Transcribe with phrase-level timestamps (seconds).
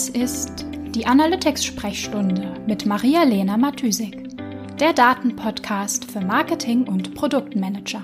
[0.00, 4.34] Das ist die Analytics-Sprechstunde mit Maria-Lena Matysik,
[4.78, 8.00] der Datenpodcast für Marketing und Produktmanager.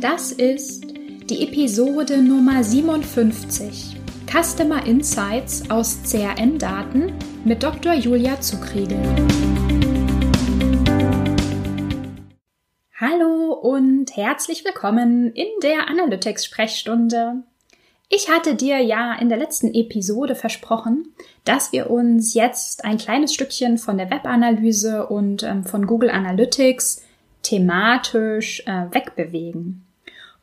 [0.00, 0.92] Das ist
[1.30, 3.96] die Episode Nummer 57
[4.28, 7.12] Customer Insights aus CRM-Daten
[7.44, 7.94] mit Dr.
[7.94, 8.98] Julia Zukriegel.
[12.96, 17.44] Hallo und herzlich willkommen in der Analytics-Sprechstunde.
[18.12, 21.14] Ich hatte dir ja in der letzten Episode versprochen,
[21.44, 27.04] dass wir uns jetzt ein kleines Stückchen von der Webanalyse und ähm, von Google Analytics
[27.44, 29.86] thematisch äh, wegbewegen.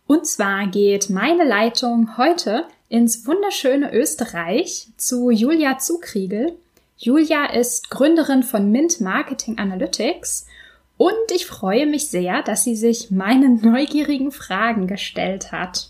[0.08, 6.54] Und zwar geht meine Leitung heute ins wunderschöne Österreich zu Julia Zukriegel.
[6.96, 10.48] Julia ist Gründerin von Mint Marketing Analytics
[10.96, 15.90] und ich freue mich sehr, dass sie sich meinen neugierigen Fragen gestellt hat.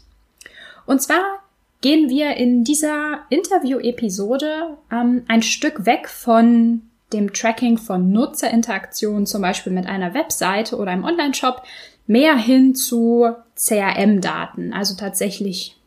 [0.88, 1.44] Und zwar
[1.81, 6.81] gehen wir in dieser Interview-Episode ähm, ein Stück weg von
[7.14, 11.64] dem Tracking von Nutzerinteraktionen, zum Beispiel mit einer Webseite oder einem Online-Shop,
[12.05, 15.78] mehr hin zu CRM-Daten, also tatsächlich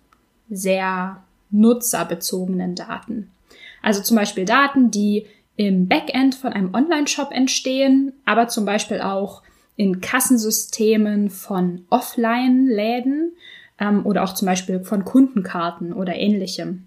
[0.49, 3.31] sehr nutzerbezogenen Daten.
[3.83, 9.43] Also zum Beispiel Daten, die im Backend von einem Online-Shop entstehen, aber zum Beispiel auch
[9.77, 13.33] in Kassensystemen von Offline-Läden
[13.81, 16.87] ähm, oder auch zum Beispiel von Kundenkarten oder ähnlichem.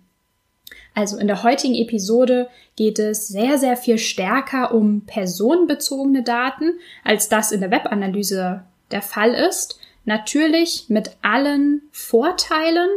[0.96, 7.30] Also in der heutigen Episode geht es sehr, sehr viel stärker um personenbezogene Daten, als
[7.30, 9.80] das in der Webanalyse der Fall ist.
[10.06, 12.90] Natürlich mit allen Vorteilen,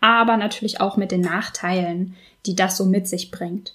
[0.00, 3.74] aber natürlich auch mit den Nachteilen, die das so mit sich bringt.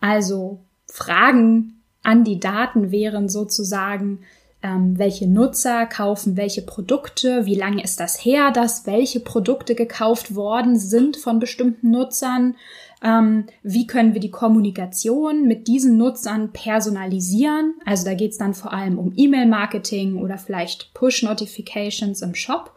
[0.00, 4.20] Also Fragen an die Daten wären sozusagen,
[4.62, 10.34] ähm, welche Nutzer kaufen welche Produkte, wie lange ist das her, dass welche Produkte gekauft
[10.34, 12.56] worden sind von bestimmten Nutzern,
[13.02, 17.74] ähm, wie können wir die Kommunikation mit diesen Nutzern personalisieren.
[17.84, 22.72] Also da geht es dann vor allem um E-Mail-Marketing oder vielleicht Push-Notifications im Shop.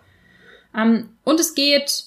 [0.75, 2.05] Ähm, und es geht,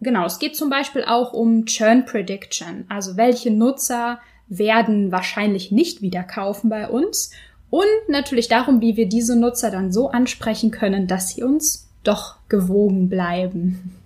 [0.00, 6.02] genau, es geht zum Beispiel auch um Churn Prediction, also welche Nutzer werden wahrscheinlich nicht
[6.02, 7.30] wieder kaufen bei uns.
[7.70, 12.36] Und natürlich darum, wie wir diese Nutzer dann so ansprechen können, dass sie uns doch
[12.48, 13.96] gewogen bleiben.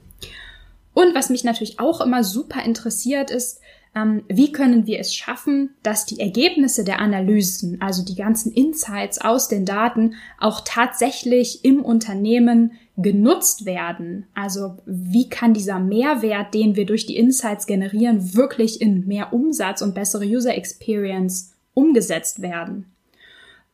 [0.92, 3.60] Und was mich natürlich auch immer super interessiert ist,
[3.96, 9.20] ähm, wie können wir es schaffen, dass die Ergebnisse der Analysen, also die ganzen Insights
[9.20, 14.26] aus den Daten, auch tatsächlich im Unternehmen genutzt werden.
[14.34, 19.80] Also wie kann dieser Mehrwert, den wir durch die Insights generieren, wirklich in mehr Umsatz
[19.82, 22.93] und bessere User Experience umgesetzt werden?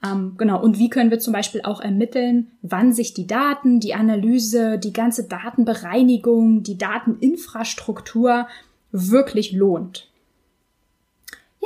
[0.05, 0.63] Ähm, genau.
[0.63, 4.93] Und wie können wir zum Beispiel auch ermitteln, wann sich die Daten, die Analyse, die
[4.93, 8.49] ganze Datenbereinigung, die Dateninfrastruktur
[8.93, 10.11] wirklich lohnt?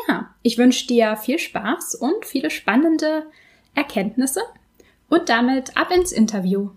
[0.08, 3.24] Ja, ich wünsche dir viel Spaß und viele spannende
[3.74, 4.40] Erkenntnisse
[5.08, 6.70] und damit ab ins Interview.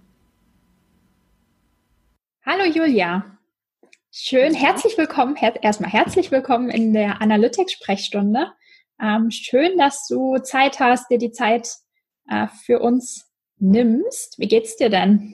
[2.46, 3.26] Hallo Julia.
[4.12, 8.52] Schön, herzlich willkommen, her erstmal herzlich willkommen in der Analytics-Sprechstunde.
[9.02, 11.70] Ähm, schön, dass du Zeit hast, dir die Zeit
[12.30, 14.40] äh, für uns nimmst.
[14.40, 15.34] Wie geht's dir denn?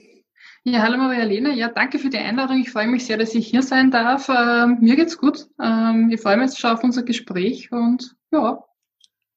[0.64, 1.50] Ja, hallo Maria-Lena.
[1.50, 2.58] Ja, danke für die Einladung.
[2.58, 4.30] Ich freue mich sehr, dass ich hier sein darf.
[4.30, 5.46] Ähm, mir geht's gut.
[5.62, 8.64] Ähm, ich freue mich schon auf unser Gespräch und ja.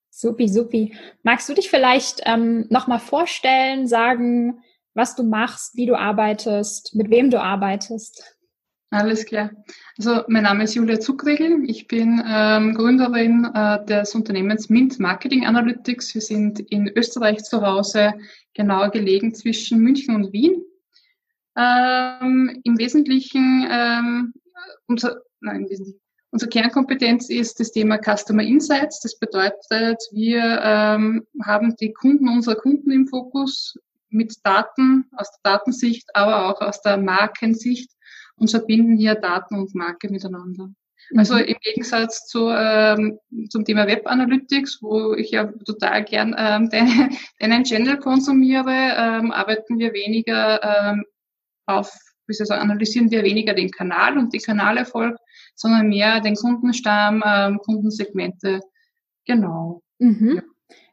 [0.10, 0.98] Supi, supi.
[1.24, 7.10] Magst du dich vielleicht ähm, nochmal vorstellen, sagen, was du machst, wie du arbeitest, mit
[7.10, 8.37] wem du arbeitest.
[8.90, 9.52] Alles klar.
[9.98, 11.64] Also mein Name ist Julia Zuckregel.
[11.70, 16.14] Ich bin ähm, Gründerin äh, des Unternehmens Mint Marketing Analytics.
[16.14, 18.14] Wir sind in Österreich zu Hause,
[18.54, 20.64] genauer gelegen zwischen München und Wien.
[21.58, 24.34] Ähm, Im Wesentlichen ähm,
[24.88, 29.00] unser, nein, im Wesentlichen, Unsere Kernkompetenz ist das Thema Customer Insights.
[29.00, 35.54] Das bedeutet, wir ähm, haben die Kunden unserer Kunden im Fokus mit Daten aus der
[35.54, 37.90] Datensicht, aber auch aus der Markensicht
[38.38, 40.70] und verbinden hier Daten und Marke miteinander.
[41.10, 41.20] Mhm.
[41.20, 43.20] Also im Gegensatz zu, ähm,
[43.50, 49.32] zum Thema Web Analytics, wo ich ja total gern ähm, deinen deinen Channel konsumiere, ähm,
[49.32, 51.04] arbeiten wir weniger ähm,
[51.66, 51.92] auf,
[52.28, 55.18] wie soll ich sagen, analysieren wir weniger den Kanal und den Kanalerfolg,
[55.56, 58.62] sondern mehr den Kundenstamm, ähm, Kundensegmente.
[59.26, 59.82] Genau.
[60.00, 60.36] Mhm.
[60.36, 60.42] Ja.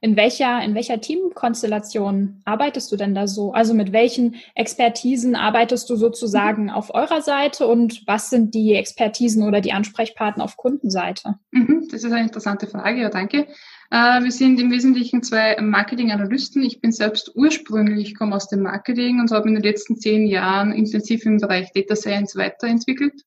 [0.00, 3.52] In welcher, in welcher Teamkonstellation arbeitest du denn da so?
[3.52, 9.42] Also mit welchen Expertisen arbeitest du sozusagen auf eurer Seite und was sind die Expertisen
[9.42, 11.38] oder die Ansprechpartner auf Kundenseite?
[11.52, 13.48] Mhm, das ist eine interessante Frage, ja, danke.
[13.90, 16.62] Äh, wir sind im Wesentlichen zwei Marketing-Analysten.
[16.62, 20.72] Ich bin selbst ursprünglich, komme aus dem Marketing und habe in den letzten zehn Jahren
[20.72, 23.22] intensiv im Bereich Data Science weiterentwickelt.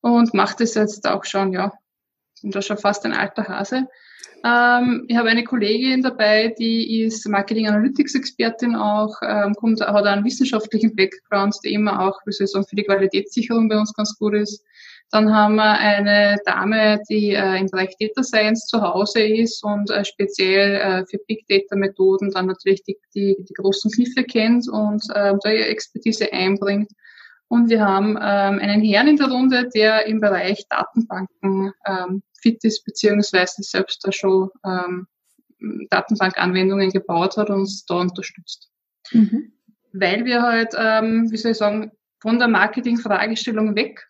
[0.00, 1.72] und mache das jetzt auch schon, ja,
[2.40, 3.88] bin da schon fast ein alter Hase.
[4.44, 10.06] Ähm, ich habe eine Kollegin dabei, die ist Marketing Analytics Expertin auch, ähm, kommt, hat
[10.06, 13.92] einen wissenschaftlichen Background, der immer auch, wie soll ich sagen, für die Qualitätssicherung bei uns
[13.94, 14.64] ganz gut ist.
[15.10, 19.90] Dann haben wir eine Dame, die äh, im Bereich Data Science zu Hause ist und
[19.90, 24.68] äh, speziell äh, für Big Data Methoden dann natürlich die, die, die großen Kniffe kennt
[24.68, 26.90] und äh, da ihre Expertise einbringt.
[27.48, 32.62] Und wir haben ähm, einen Herrn in der Runde, der im Bereich Datenbanken ähm, fit
[32.64, 35.06] ist, beziehungsweise selbst da schon ähm,
[35.90, 38.70] Datenbankanwendungen gebaut hat und uns da unterstützt.
[39.12, 39.52] Mhm.
[39.92, 44.08] Weil wir halt, ähm, wie soll ich sagen, von der Marketing-Fragestellung weg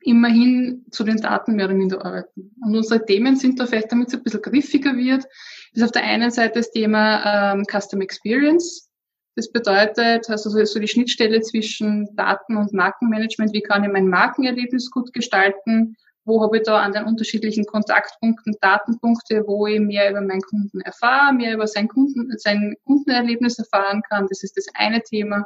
[0.00, 2.54] immerhin zu den Daten mehr oder minder arbeiten.
[2.60, 5.24] Und unsere Themen sind da vielleicht, damit es ein bisschen griffiger wird,
[5.72, 8.90] ist auf der einen Seite das Thema ähm, Custom Experience.
[9.36, 13.52] Das bedeutet, also so die Schnittstelle zwischen Daten und Markenmanagement.
[13.52, 15.96] Wie kann ich mein Markenerlebnis gut gestalten?
[16.24, 20.80] Wo habe ich da an den unterschiedlichen Kontaktpunkten Datenpunkte, wo ich mehr über meinen Kunden
[20.80, 24.26] erfahre, mehr über sein, Kunden, sein Kundenerlebnis erfahren kann?
[24.28, 25.44] Das ist das eine Thema.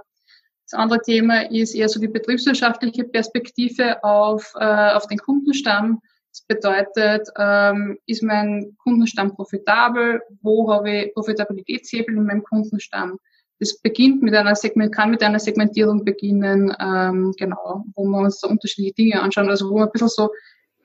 [0.71, 6.03] Das andere Thema ist eher so die betriebswirtschaftliche Perspektive auf, äh, auf den Kundenstamm.
[6.31, 10.21] Das bedeutet, ähm, ist mein Kundenstamm profitabel?
[10.43, 13.19] Wo habe ich Profitabilitätshebel in meinem Kundenstamm?
[13.61, 18.41] Das beginnt mit einer Segment, kann mit einer Segmentierung beginnen, ähm, genau, wo wir uns
[18.41, 20.31] da unterschiedliche Dinge anschauen, also wo wir ein bisschen so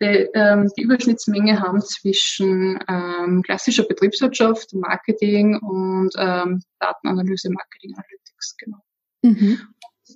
[0.01, 8.57] die, ähm, die Überschnittsmenge haben zwischen ähm, klassischer Betriebswirtschaft, Marketing und ähm, Datenanalyse, Marketing Analytics,
[8.57, 8.77] genau.
[9.21, 9.59] Mhm.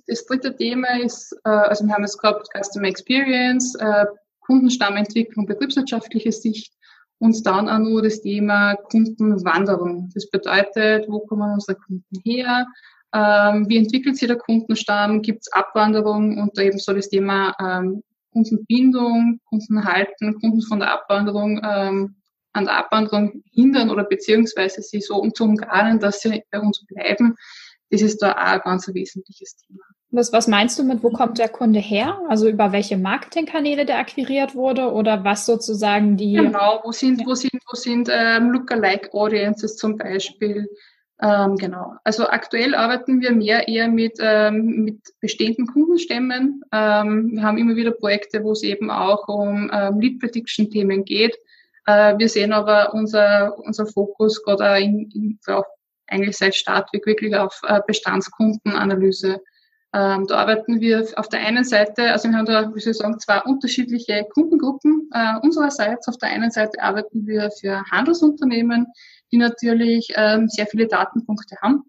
[0.06, 4.06] Das dritte Thema ist, äh, also wir haben jetzt gehabt Customer Experience, äh,
[4.40, 6.72] Kundenstammentwicklung, betriebswirtschaftliche Sicht
[7.18, 10.10] und dann auch nur das Thema Kundenwanderung.
[10.14, 12.66] Das bedeutet, wo kommen unsere Kunden her?
[13.14, 15.22] Ähm, wie entwickelt sich der Kundenstamm?
[15.22, 16.38] Gibt es Abwanderung?
[16.38, 22.16] Und eben so das Thema ähm, Kundenbindung, Kundenhalten, Kunden von der Abwanderung ähm,
[22.52, 27.36] an der Abwanderung hindern oder beziehungsweise sie so zu umgarnen, dass sie bei uns bleiben.
[27.90, 29.84] Das ist da auch ein ganz wesentliches Thema.
[30.10, 32.18] Was, was meinst du mit, wo kommt der Kunde her?
[32.28, 36.32] Also über welche Marketingkanäle der akquiriert wurde oder was sozusagen die.
[36.32, 40.66] Genau, wo sind, wo sind, wo sind ähm, Lookalike Audiences zum Beispiel?
[41.20, 41.94] Ähm, genau.
[42.04, 46.62] Also aktuell arbeiten wir mehr eher mit, ähm, mit bestehenden Kundenstämmen.
[46.72, 51.04] Ähm, wir haben immer wieder Projekte, wo es eben auch um ähm, Lead Prediction Themen
[51.04, 51.36] geht.
[51.86, 55.64] Äh, wir sehen aber unser, unser Fokus gerade in, in, auch
[56.06, 59.40] eigentlich seit Start wirklich auf äh, Bestandskundenanalyse.
[59.94, 62.98] Ähm, da arbeiten wir auf der einen Seite, also wir haben da, wie soll ich
[62.98, 66.08] sagen, zwei unterschiedliche Kundengruppen äh, unsererseits.
[66.08, 68.86] Auf der einen Seite arbeiten wir für Handelsunternehmen,
[69.32, 71.84] die natürlich ähm, sehr viele Datenpunkte haben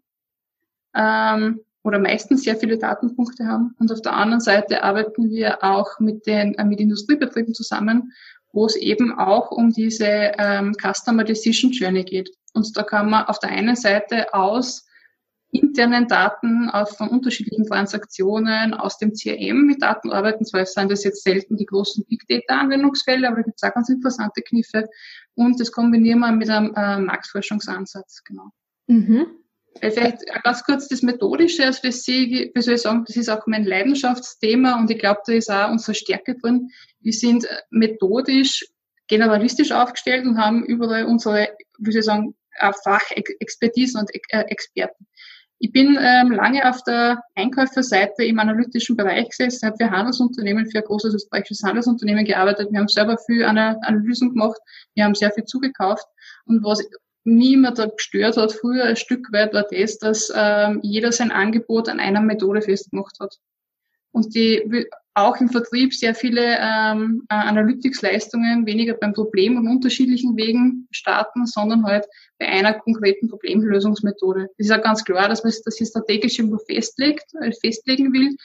[0.96, 3.76] ähm, oder meistens sehr viele Datenpunkte haben.
[3.80, 8.14] Und auf der anderen Seite arbeiten wir auch mit den äh, mit Industriebetrieben zusammen,
[8.54, 10.08] wo es eben auch um diese
[10.38, 12.30] ähm, Customer Decision Journey geht.
[12.54, 14.89] Und da kann man auf der einen Seite aus
[15.52, 20.46] internen Daten aus von unterschiedlichen Transaktionen aus dem CRM mit Daten arbeiten.
[20.46, 23.74] Zwar sind das jetzt selten die großen Big Data Anwendungsfälle, aber da gibt es auch
[23.74, 24.88] ganz interessante Kniffe.
[25.34, 28.50] Und das kombinieren wir mit einem äh, Marktforschungsansatz, genau.
[28.88, 29.28] Mhm.
[29.80, 33.30] Vielleicht ganz kurz das Methodische, also das sehe ich, wie soll ich sagen, das ist
[33.30, 36.70] auch mein Leidenschaftsthema und ich glaube, da ist auch unsere Stärke drin.
[37.00, 38.66] Wir sind methodisch
[39.08, 42.36] generalistisch aufgestellt und haben überall unsere, wie soll ich sagen,
[42.84, 45.08] Fachexpertisen und äh, Experten.
[45.62, 50.78] Ich bin ähm, lange auf der Einkäuferseite im analytischen Bereich gesessen, habe für Handelsunternehmen, für
[50.80, 52.72] ein großes österreichisches Handelsunternehmen gearbeitet.
[52.72, 54.58] Wir haben selber viel Analysen gemacht,
[54.96, 56.06] wir haben sehr viel zugekauft.
[56.46, 56.82] Und was
[57.26, 61.32] mich immer da gestört hat, früher ein Stück weit, war das, dass ähm, jeder sein
[61.32, 63.36] Angebot an einer Methode festgemacht hat.
[64.12, 64.88] Und die
[65.22, 71.46] auch im Vertrieb sehr viele ähm, äh, Analytics-Leistungen weniger beim Problem und unterschiedlichen Wegen starten,
[71.46, 72.06] sondern halt
[72.38, 74.48] bei einer konkreten Problemlösungsmethode.
[74.58, 78.36] Das ist ja ganz klar, dass man das strategisch irgendwo festlegt, äh, festlegen will.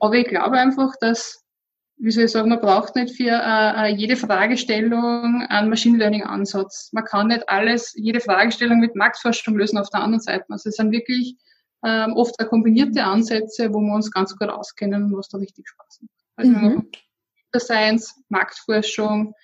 [0.00, 1.42] Aber ich glaube einfach, dass,
[1.96, 6.24] wie soll ich sagen, man braucht nicht für äh, äh, jede Fragestellung einen Machine Learning
[6.24, 6.90] Ansatz.
[6.92, 10.44] Man kann nicht alles, jede Fragestellung mit Marktforschung lösen auf der anderen Seite.
[10.48, 11.36] Also es sind wirklich
[11.84, 16.00] ähm, oft kombinierte Ansätze, wo wir uns ganz gut auskennen und was da richtig Spaß
[16.02, 16.23] macht.
[16.36, 16.90] Also mhm.
[17.56, 19.34] Science, Marktforschung,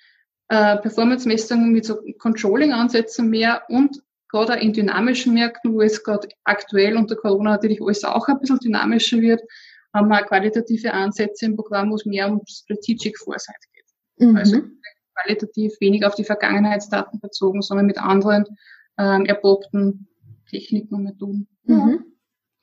[0.49, 6.97] äh, Performance-Messungen mit so Controlling-Ansätzen mehr und gerade in dynamischen Märkten, wo es gerade aktuell
[6.97, 9.41] unter Corona natürlich alles auch ein bisschen dynamischer wird,
[9.93, 14.27] haben wir qualitative Ansätze im Programm, wo es mehr um Strategic Foresight geht.
[14.27, 14.35] Mhm.
[14.37, 14.61] Also
[15.15, 18.45] qualitativ weniger auf die Vergangenheitsdaten bezogen, sondern mit anderen
[18.97, 20.07] ähm, erprobten
[20.49, 21.47] Techniken und Methoden.
[21.63, 22.05] Mhm.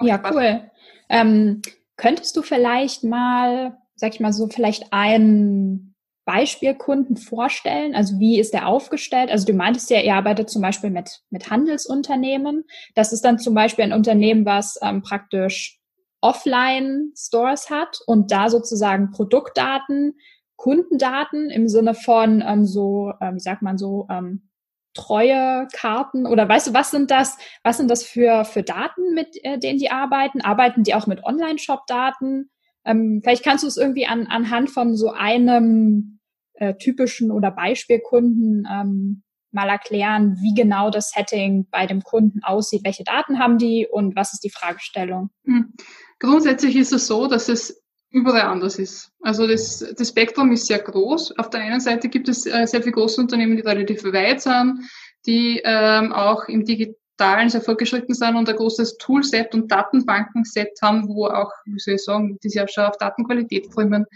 [0.01, 0.71] Ja, cool.
[1.09, 1.63] Ähm,
[1.97, 7.95] könntest du vielleicht mal sag ich mal so, vielleicht einen Beispielkunden vorstellen?
[7.95, 9.31] Also wie ist der aufgestellt?
[9.31, 12.65] Also du meintest ja, ihr arbeitet zum Beispiel mit, mit Handelsunternehmen.
[12.95, 15.79] Das ist dann zum Beispiel ein Unternehmen, was ähm, praktisch
[16.21, 20.19] Offline-Stores hat und da sozusagen Produktdaten,
[20.57, 24.51] Kundendaten im Sinne von ähm, so, ähm, wie sagt man so, ähm,
[24.95, 29.29] treue Karten oder weißt du, was sind das, was sind das für, für Daten, mit
[29.45, 30.41] äh, denen die arbeiten?
[30.41, 32.51] Arbeiten die auch mit Online-Shop-Daten?
[32.89, 36.19] Ähm, vielleicht kannst du es irgendwie an, anhand von so einem
[36.55, 42.83] äh, typischen oder Beispielkunden ähm, mal erklären, wie genau das Setting bei dem Kunden aussieht,
[42.85, 45.31] welche Daten haben die und was ist die Fragestellung?
[45.45, 45.75] Hm.
[46.19, 49.13] Grundsätzlich ist es so, dass es überall anders ist.
[49.21, 51.39] Also das, das Spektrum ist sehr groß.
[51.39, 54.81] Auf der einen Seite gibt es äh, sehr viele große Unternehmen, die relativ weit sind,
[55.27, 56.65] die ähm, auch im
[57.19, 61.95] Digitalen sehr fortgeschritten sind und ein großes Toolset und Datenbankenset haben, wo auch, wie soll
[61.95, 64.07] ich sagen, die sich auch schon auf Datenqualität trimmen.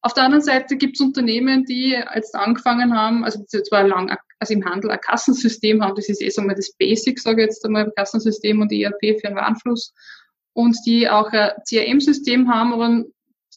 [0.00, 4.54] Auf der anderen Seite gibt es Unternehmen, die jetzt angefangen haben, also zwar lang, also
[4.54, 7.64] im Handel ein Kassensystem haben, das ist eh so mal das Basic, sage ich jetzt
[7.64, 9.92] einmal, Kassensystem und ERP für den Warenfluss
[10.52, 13.04] und die auch ein CRM-System haben, aber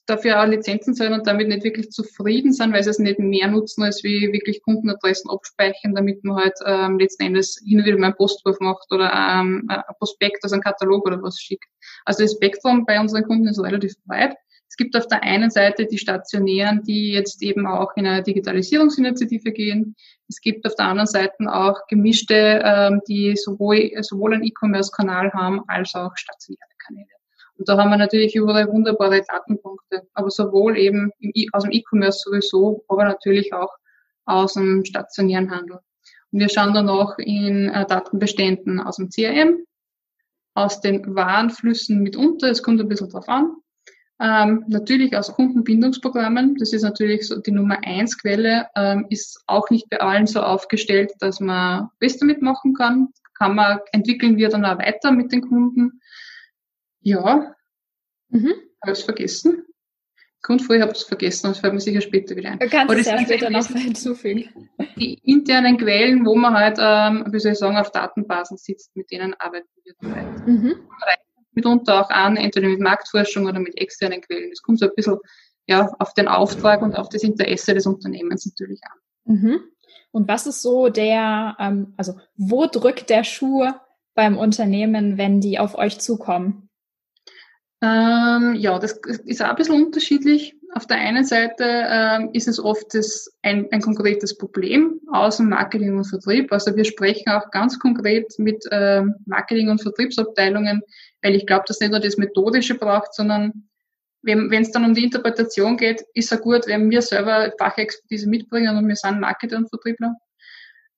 [0.09, 3.47] dafür auch Lizenzen zahlen und damit nicht wirklich zufrieden sind, weil sie es nicht mehr
[3.47, 7.97] nutzen, als wie wirklich Kundenadressen abspeichern, damit man halt ähm, letzten Endes hin und wieder
[7.97, 11.69] mal einen Postwurf macht oder ähm, ein Prospekt, also einen Katalog oder was schickt.
[12.05, 14.35] Also das Spektrum bei unseren Kunden ist relativ weit.
[14.69, 19.51] Es gibt auf der einen Seite die Stationären, die jetzt eben auch in eine Digitalisierungsinitiative
[19.51, 19.95] gehen.
[20.27, 25.61] Es gibt auf der anderen Seite auch gemischte, ähm, die sowohl, sowohl einen E-Commerce-Kanal haben
[25.67, 27.18] als auch stationäre Kanäle.
[27.59, 32.21] Und da haben wir natürlich überall wunderbare Datenpunkte, aber sowohl eben im, aus dem E-Commerce
[32.23, 33.75] sowieso, aber natürlich auch
[34.25, 35.79] aus dem stationären Handel.
[36.31, 39.57] Und wir schauen dann auch in äh, Datenbeständen aus dem CRM,
[40.53, 43.57] aus den Warenflüssen mitunter, es kommt ein bisschen drauf an.
[44.21, 49.69] Ähm, natürlich aus Kundenbindungsprogrammen, das ist natürlich so die Nummer eins Quelle, ähm, ist auch
[49.69, 53.09] nicht bei allen so aufgestellt, dass man was damit machen kann.
[53.33, 56.01] Kann man, entwickeln wir dann auch weiter mit den Kunden.
[57.01, 57.55] Ja.
[58.29, 58.53] Mhm.
[58.81, 59.65] Habe ich es vergessen?
[60.41, 62.59] Kommt vor, ich habe es vergessen, das fällt mir sicher später wieder ein.
[62.59, 64.69] Du kannst es ja später noch hinzufügen.
[64.95, 69.11] Die internen Quellen, wo man halt, ähm, wie soll ich sagen, auf Datenbasen sitzt, mit
[69.11, 70.43] denen arbeiten wir weiter.
[70.45, 70.75] Mhm.
[71.51, 74.49] Mitunter auch an, entweder mit Marktforschung oder mit externen Quellen.
[74.49, 75.17] Das kommt so ein bisschen
[75.67, 79.35] ja, auf den Auftrag und auf das Interesse des Unternehmens natürlich an.
[79.35, 79.59] Mhm.
[80.11, 83.67] Und was ist so der, ähm, also wo drückt der Schuh
[84.15, 86.68] beim Unternehmen, wenn die auf euch zukommen?
[87.81, 90.55] Ähm, ja, das ist auch ein bisschen unterschiedlich.
[90.73, 95.49] Auf der einen Seite ähm, ist es oft das, ein, ein konkretes Problem aus dem
[95.49, 96.51] Marketing und Vertrieb.
[96.51, 100.81] Also wir sprechen auch ganz konkret mit ähm, Marketing- und Vertriebsabteilungen,
[101.21, 103.69] weil ich glaube, dass nicht nur das Methodische braucht, sondern
[104.21, 108.77] wenn es dann um die Interpretation geht, ist es gut, wenn wir selber Fachexpertise mitbringen
[108.77, 110.15] und wir sind Marketer und Vertriebler.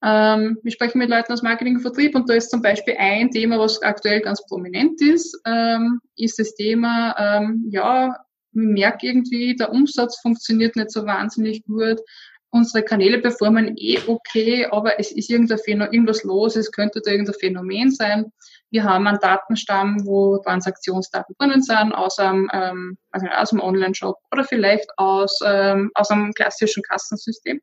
[0.04, 3.30] Ähm, wir sprechen mit Leuten aus Marketing und Vertrieb und da ist zum Beispiel ein
[3.30, 8.16] Thema, was aktuell ganz prominent ist, ähm, ist das Thema, ähm, ja,
[8.54, 12.02] ich merke irgendwie, der Umsatz funktioniert nicht so wahnsinnig gut.
[12.50, 17.92] Unsere Kanäle performen eh okay, aber es ist irgendwas los, es könnte da irgendein Phänomen
[17.92, 18.26] sein.
[18.72, 24.18] Wir haben einen Datenstamm, wo Transaktionsdaten drinnen sind, aus einem, ähm, also aus einem Online-Shop
[24.34, 27.62] oder vielleicht aus, ähm, aus einem klassischen Kassensystem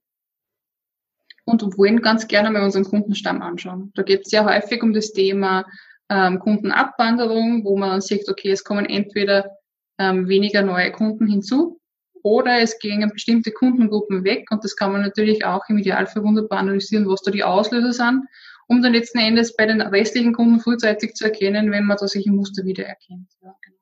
[1.49, 3.93] und wollen ganz gerne mal unseren Kundenstamm anschauen.
[3.95, 5.65] Da geht es sehr häufig um das Thema
[6.09, 9.57] ähm, Kundenabwanderung, wo man sieht, okay, es kommen entweder
[9.99, 11.81] ähm, weniger neue Kunden hinzu
[12.23, 16.59] oder es gehen bestimmte Kundengruppen weg und das kann man natürlich auch im Idealfall wunderbar
[16.61, 18.25] analysieren, was da die Auslöser sind,
[18.67, 22.37] um dann letzten Endes bei den restlichen Kunden frühzeitig zu erkennen, wenn man da im
[22.37, 23.29] Muster wiedererkennt.
[23.43, 23.79] Ja, genau.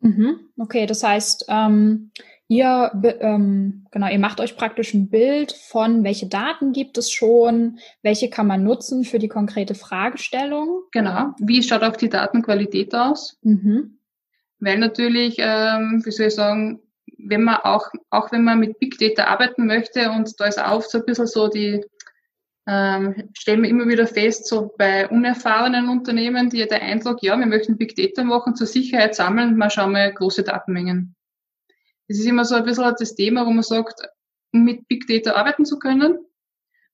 [0.00, 0.40] Mhm.
[0.58, 2.10] Okay, das heißt, ähm,
[2.50, 2.90] Ihr,
[3.20, 8.28] ähm, genau, ihr macht euch praktisch ein Bild von, welche Daten gibt es schon, welche
[8.28, 10.82] kann man nutzen für die konkrete Fragestellung.
[10.90, 11.32] Genau.
[11.38, 13.38] Wie schaut auch die Datenqualität aus?
[13.42, 14.00] Mhm.
[14.58, 16.80] Weil natürlich, ähm, wie soll ich sagen,
[17.18, 20.82] wenn man auch, auch wenn man mit Big Data arbeiten möchte und da ist auch
[20.82, 21.84] so ein bisschen so die,
[22.66, 27.46] ähm, stellen wir immer wieder fest, so bei unerfahrenen Unternehmen, die der Eindruck, ja, wir
[27.46, 31.14] möchten Big Data machen, zur Sicherheit sammeln, mal schauen wir große Datenmengen.
[32.10, 34.02] Das ist immer so ein bisschen das Thema, wo man sagt,
[34.52, 36.18] um mit Big Data arbeiten zu können,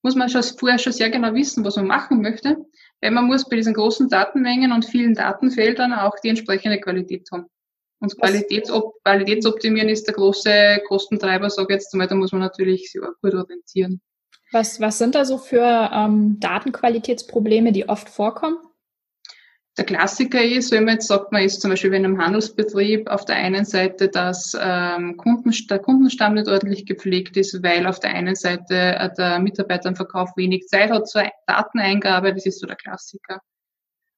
[0.03, 2.55] muss man schon vorher schon sehr genau wissen, was man machen möchte,
[3.01, 7.47] weil man muss bei diesen großen Datenmengen und vielen Datenfeldern auch die entsprechende Qualität haben.
[7.99, 12.91] Und Qualitätsop Qualitätsoptimieren ist der große Kostentreiber, sage ich jetzt einmal, da muss man natürlich
[12.91, 13.99] sich auch gut orientieren.
[14.51, 18.59] Was, was sind da so für ähm, Datenqualitätsprobleme, die oft vorkommen?
[19.77, 23.25] Der Klassiker ist, wenn man jetzt sagt, man ist zum Beispiel in einem Handelsbetrieb auf
[23.25, 28.09] der einen Seite, dass ähm, Kunden, der Kundenstamm nicht ordentlich gepflegt ist, weil auf der
[28.09, 32.65] einen Seite äh, der Mitarbeiter im Verkauf wenig Zeit hat zur Dateneingabe, das ist so
[32.65, 33.39] der Klassiker.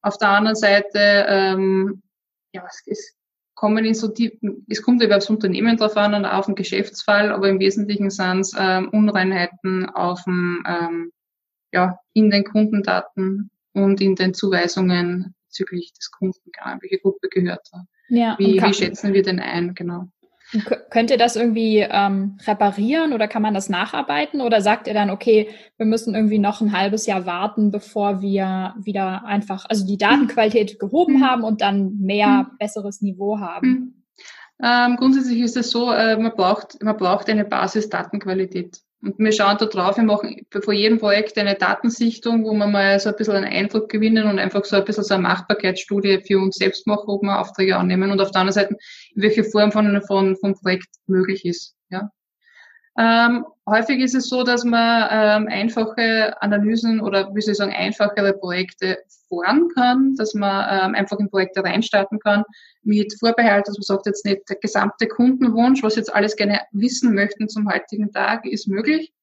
[0.02, 2.04] Auf der anderen Seite, ähm,
[2.54, 3.16] ja, es, es
[3.54, 4.40] kommen in so die,
[4.70, 8.40] es kommt über das Unternehmen drauf an und auf den Geschäftsfall, aber im Wesentlichen sind
[8.40, 11.12] es ähm, Unreinheiten auf dem, ähm,
[11.74, 17.86] ja, in den Kundendaten und in den Zuweisungen bezüglich des Kunden, welche Gruppe gehört er.
[18.10, 20.08] Ja, wie, wie schätzen wir denn ein, genau.
[20.90, 25.12] Könnt ihr das irgendwie ähm, reparieren oder kann man das nacharbeiten oder sagt ihr dann,
[25.12, 30.00] okay, wir müssen irgendwie noch ein halbes Jahr warten, bevor wir wieder einfach, also die
[30.00, 31.24] Datenqualität gehoben mhm.
[31.24, 32.58] haben und dann mehr mhm.
[32.58, 33.68] besseres Niveau haben?
[33.68, 33.94] Mhm.
[34.62, 38.80] Ähm, grundsätzlich ist es so, äh, man braucht, man braucht eine Basis-Datenqualität.
[39.02, 43.00] Und wir schauen da drauf, wir machen vor jedem Projekt eine Datensichtung, wo wir mal
[43.00, 46.40] so ein bisschen einen Eindruck gewinnen und einfach so ein bisschen so eine Machbarkeitsstudie für
[46.40, 48.78] uns selbst machen, ob wir Aufträge annehmen und auf der anderen Seite,
[49.16, 51.76] welche Form von, von, von Projekt möglich ist.
[51.90, 52.12] Ja.
[52.98, 57.74] Ähm, häufig ist es so, dass man ähm, einfache Analysen oder wie soll ich sagen,
[57.74, 62.44] einfachere Projekte fahren kann, dass man ähm, einfach in Projekte reinstarten kann
[62.84, 67.14] mit Vorbehalt, dass man sagt jetzt nicht der gesamte Kundenwunsch, was jetzt alles gerne wissen
[67.14, 69.14] möchten zum heutigen Tag, ist möglich.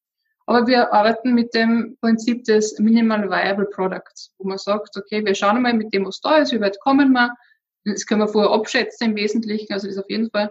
[0.47, 5.35] Aber wir arbeiten mit dem Prinzip des Minimal Viable Products, wo man sagt, okay, wir
[5.35, 7.35] schauen mal mit dem, was da ist, wie weit kommen wir.
[7.85, 10.51] Das können wir vorher abschätzen im Wesentlichen, also das auf jeden Fall.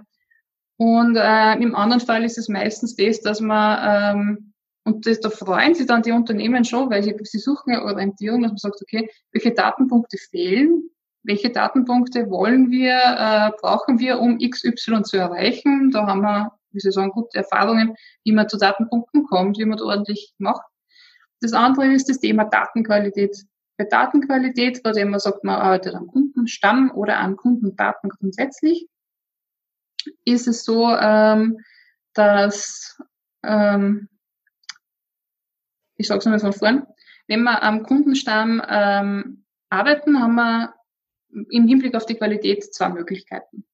[0.77, 4.53] Und äh, im anderen Fall ist es meistens das, dass man, ähm,
[4.84, 8.41] und das, da freuen sich dann die Unternehmen schon, weil sie, sie suchen ja Orientierung,
[8.41, 10.89] dass man sagt, okay, welche Datenpunkte fehlen,
[11.24, 15.91] welche Datenpunkte wollen wir, äh, brauchen wir, um XY zu erreichen.
[15.91, 19.77] Da haben wir, wie Sie sagen, gute Erfahrungen, wie man zu Datenpunkten kommt, wie man
[19.77, 20.65] das ordentlich macht.
[21.41, 23.46] Das andere ist das Thema Datenqualität.
[23.77, 28.88] Bei Datenqualität, bei dem man sagt, man arbeitet am Kundenstamm oder an Kundendaten grundsätzlich,
[30.24, 31.60] ist es so, ähm,
[32.14, 32.98] dass,
[33.44, 34.10] ähm,
[35.98, 36.88] ich sage es mal von vorn,
[37.27, 40.74] wenn wir am Kundenstamm ähm, arbeiten, haben wir
[41.50, 43.66] im Hinblick auf die Qualität zwei Möglichkeiten.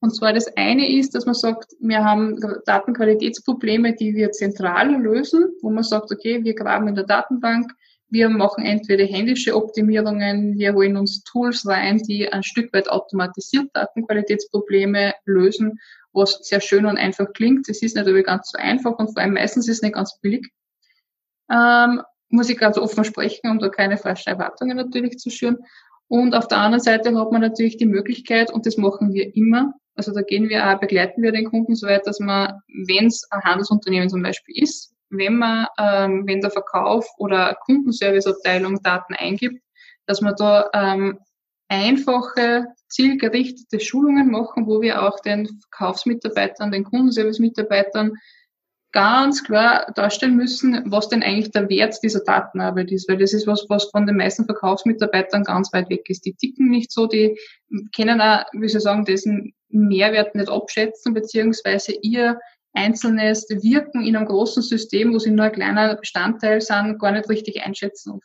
[0.00, 5.46] Und zwar das eine ist, dass man sagt, wir haben Datenqualitätsprobleme, die wir zentral lösen,
[5.62, 7.72] wo man sagt, okay, wir graben in der Datenbank,
[8.08, 13.68] wir machen entweder händische Optimierungen, wir holen uns Tools rein, die ein Stück weit automatisiert
[13.74, 15.80] Datenqualitätsprobleme lösen,
[16.12, 17.68] was sehr schön und einfach klingt.
[17.68, 20.48] Es ist natürlich ganz so einfach und vor allem meistens ist es nicht ganz billig.
[21.50, 25.58] Ähm, muss ich ganz offen sprechen, um da keine falschen Erwartungen natürlich zu schüren.
[26.08, 29.74] Und auf der anderen Seite hat man natürlich die Möglichkeit, und das machen wir immer,
[29.96, 33.26] also da gehen wir auch, begleiten wir den Kunden so weit, dass man, wenn es
[33.30, 39.62] ein Handelsunternehmen zum Beispiel ist, wenn man, ähm, wenn der Verkauf oder Kundenserviceabteilung Daten eingibt,
[40.06, 41.18] dass man da ähm,
[41.68, 48.12] einfache, zielgerichtete Schulungen machen, wo wir auch den Verkaufsmitarbeitern, den Kundenservice-Mitarbeitern
[48.92, 53.48] ganz klar darstellen müssen, was denn eigentlich der Wert dieser Datenarbeit ist, weil das ist
[53.48, 56.24] was, was von den meisten Verkaufsmitarbeitern ganz weit weg ist.
[56.24, 57.36] Die ticken nicht so, die
[57.94, 62.38] können auch, wie Sie sagen, diesen Mehrwert nicht abschätzen, beziehungsweise ihr
[62.74, 67.28] einzelnes Wirken in einem großen System, wo sie nur ein kleiner Bestandteil sind, gar nicht
[67.28, 68.20] richtig einschätzen.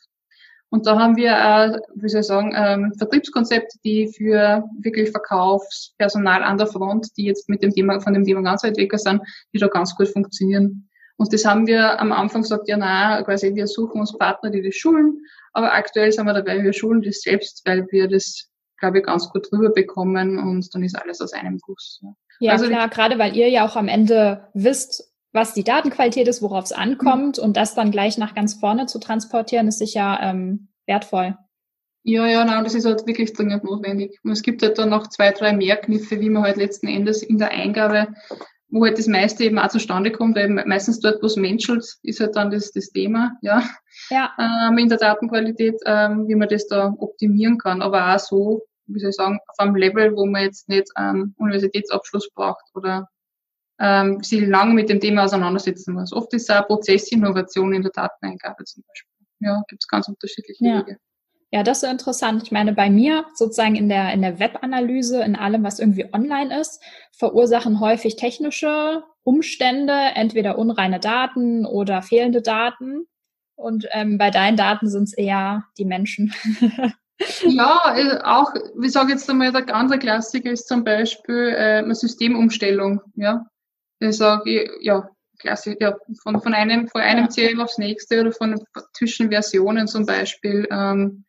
[0.72, 6.58] Und da haben wir, wie soll ich sagen, ähm, Vertriebskonzepte, die für wirklich Verkaufspersonal an
[6.58, 9.20] der Front, die jetzt mit dem Thema, von dem Thema ganz weit weg sind,
[9.52, 10.88] die da ganz gut funktionieren.
[11.16, 14.62] Und das haben wir am Anfang gesagt, ja, na, quasi wir suchen uns Partner, die
[14.62, 15.18] das schulen.
[15.52, 19.28] Aber aktuell sind wir dabei, wir schulen das selbst, weil wir das, glaube ich, ganz
[19.28, 21.98] gut rüberbekommen und dann ist alles aus einem Guss.
[22.02, 26.26] Ja, ja also klar, gerade weil ihr ja auch am Ende wisst, was die Datenqualität
[26.26, 27.44] ist, worauf es ankommt mhm.
[27.44, 31.36] und das dann gleich nach ganz vorne zu transportieren, ist sicher ähm, wertvoll.
[32.02, 34.18] Ja, ja, nein, das ist halt wirklich dringend notwendig.
[34.24, 37.22] Und es gibt halt dann noch zwei, drei mehr Kniffe, wie man halt letzten Endes
[37.22, 38.08] in der Eingabe,
[38.68, 42.20] wo halt das meiste eben auch zustande kommt, weil meistens dort, wo es menschelt, ist
[42.20, 43.62] halt dann das, das Thema, ja.
[44.08, 44.30] Ja.
[44.38, 47.82] Ähm, in der Datenqualität, ähm, wie man das da optimieren kann.
[47.82, 51.34] Aber auch so, wie soll ich sagen, auf einem Level, wo man jetzt nicht einen
[51.38, 53.08] Universitätsabschluss braucht oder
[53.80, 56.12] ähm, sich lange mit dem Thema auseinandersetzen muss.
[56.12, 59.26] Oft ist es auch Prozessinnovation in der Dateneingabe zum Beispiel.
[59.40, 60.78] Ja, gibt es ganz unterschiedliche ja.
[60.80, 60.98] Wege.
[61.52, 62.44] Ja, das ist interessant.
[62.44, 66.60] Ich meine, bei mir sozusagen in der, in der Webanalyse, in allem, was irgendwie online
[66.60, 73.06] ist, verursachen häufig technische Umstände, entweder unreine Daten oder fehlende Daten.
[73.56, 76.32] Und ähm, bei deinen Daten sind es eher die Menschen.
[77.42, 81.94] ja, äh, auch, wie sage jetzt einmal, der andere Klassiker ist zum Beispiel äh, eine
[81.94, 83.00] Systemumstellung.
[83.16, 83.46] Ja,
[83.98, 87.48] ich sage, ja, klassisch, ja, von, von einem, von einem ja.
[87.48, 88.62] CRM aufs nächste oder von
[88.94, 90.66] zwischen Versionen zum Beispiel.
[90.70, 91.24] Ähm,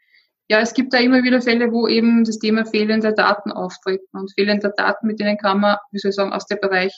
[0.49, 4.01] ja, es gibt da immer wieder Fälle, wo eben das Thema fehlende Daten auftritt.
[4.11, 6.93] Und fehlende Daten, mit denen kann man, wie soll ich sagen, aus dem Bereich,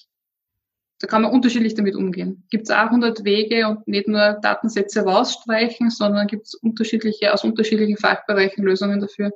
[1.00, 2.44] da kann man unterschiedlich damit umgehen.
[2.50, 7.44] Gibt es auch 100 Wege und nicht nur Datensätze rausstreichen, sondern gibt es unterschiedliche, aus
[7.44, 9.32] unterschiedlichen Fachbereichen Lösungen dafür,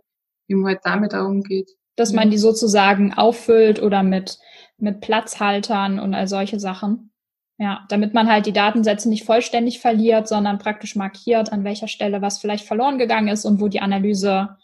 [0.48, 1.70] wie man halt damit auch umgeht.
[1.96, 4.38] Dass man die sozusagen auffüllt oder mit,
[4.78, 7.12] mit Platzhaltern und all solche Sachen.
[7.60, 12.22] Ja, damit man halt die Datensätze nicht vollständig verliert, sondern praktisch markiert, an welcher Stelle
[12.22, 14.58] was vielleicht verloren gegangen ist und wo die Analyse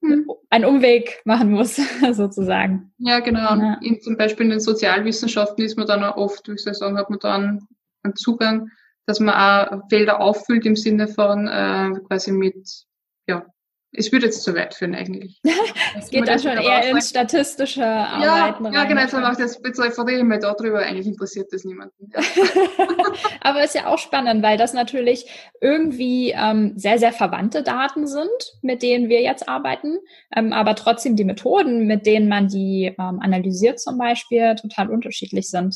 [0.00, 0.30] hm.
[0.50, 1.76] einen Umweg machen muss,
[2.12, 2.92] sozusagen.
[2.98, 3.54] Ja, genau.
[3.56, 3.78] Ja.
[3.82, 6.98] In, zum Beispiel in den Sozialwissenschaften ist man dann auch oft, wie soll ich sagen,
[6.98, 7.66] hat man dann
[8.02, 8.70] einen Zugang,
[9.06, 12.84] dass man auch Felder auffüllt im Sinne von äh, quasi mit
[13.26, 13.46] ja,
[13.92, 15.40] es würde jetzt zu weit führen eigentlich.
[15.98, 18.72] es geht dann schon eher ins statistische Arbeiten ja, rein.
[18.74, 22.10] Ja, genau, mache ich das, jetzt referiere ich mal darüber, eigentlich interessiert das niemanden.
[23.40, 25.26] Aber ist ja auch spannend, weil das natürlich
[25.60, 28.28] irgendwie ähm, sehr, sehr verwandte Daten sind,
[28.62, 29.98] mit denen wir jetzt arbeiten,
[30.36, 35.48] ähm, aber trotzdem die Methoden, mit denen man die ähm, analysiert zum Beispiel, total unterschiedlich
[35.48, 35.74] sind.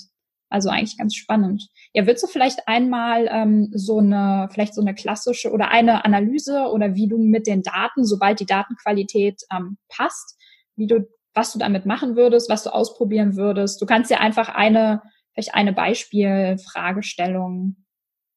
[0.49, 1.69] Also eigentlich ganz spannend.
[1.95, 6.71] Ja, würdest du vielleicht einmal ähm, so eine, vielleicht so eine klassische oder eine Analyse
[6.73, 10.39] oder wie du mit den Daten, sobald die Datenqualität ähm, passt,
[10.75, 13.83] wie du, was du damit machen würdest, was du ausprobieren würdest.
[13.83, 15.03] Du kannst ja einfach eine,
[15.35, 17.77] vielleicht eine Beispielfragestellung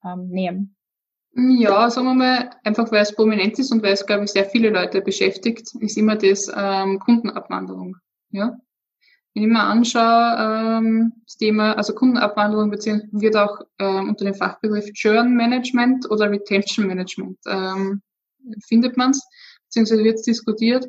[0.03, 0.75] ähm, nehmen.
[1.37, 4.45] Ja, sagen wir mal, einfach weil es prominent ist und weil es, glaube ich, sehr
[4.45, 7.97] viele Leute beschäftigt, ist immer das ähm, Kundenabwanderung.
[8.31, 8.57] Ja,
[9.35, 14.91] wenn ich mir anschaue, ähm, das Thema, also Kundenabwanderung wird auch ähm, unter dem Fachbegriff
[14.93, 18.01] Churn Management oder Retention Management ähm,
[18.65, 19.27] findet man es,
[19.65, 20.87] beziehungsweise wird es diskutiert.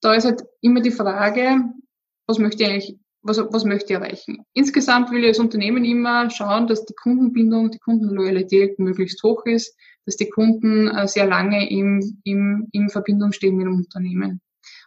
[0.00, 1.64] Da ist halt immer die Frage,
[2.26, 4.42] was möchte ich eigentlich, was, was möchte ich erreichen?
[4.54, 9.76] Insgesamt will ich als Unternehmen immer schauen, dass die Kundenbindung, die Kundenloyalität möglichst hoch ist,
[10.06, 14.40] dass die Kunden äh, sehr lange im, im, in Verbindung stehen mit dem Unternehmen.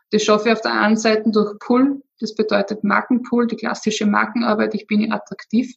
[0.10, 4.74] Das schaffe ich auf der einen Seite durch Pull, das bedeutet Markenpool, die klassische Markenarbeit,
[4.74, 5.74] ich bin attraktiv.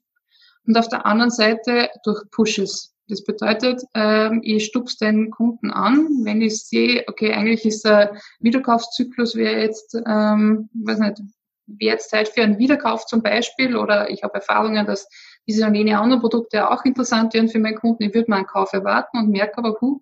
[0.67, 2.95] Und auf der anderen Seite durch Pushes.
[3.09, 8.15] Das bedeutet, ähm, ich stupse den Kunden an, wenn ich sehe, okay, eigentlich ist der
[8.41, 11.23] Wiederkaufszyklus wäre jetzt, ähm, weiß nicht,
[11.67, 15.09] wäre jetzt Zeit für einen Wiederkauf zum Beispiel oder ich habe Erfahrungen, dass
[15.47, 18.03] diese und jene anderen Produkte auch interessant wären für meinen Kunden.
[18.03, 20.01] Ich würde mal einen Kauf erwarten und merke aber, huh,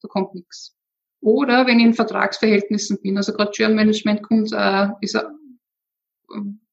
[0.00, 0.74] da kommt nichts.
[1.20, 5.18] Oder wenn ich in Vertragsverhältnissen bin, also gerade Churn Management kommt, äh, ist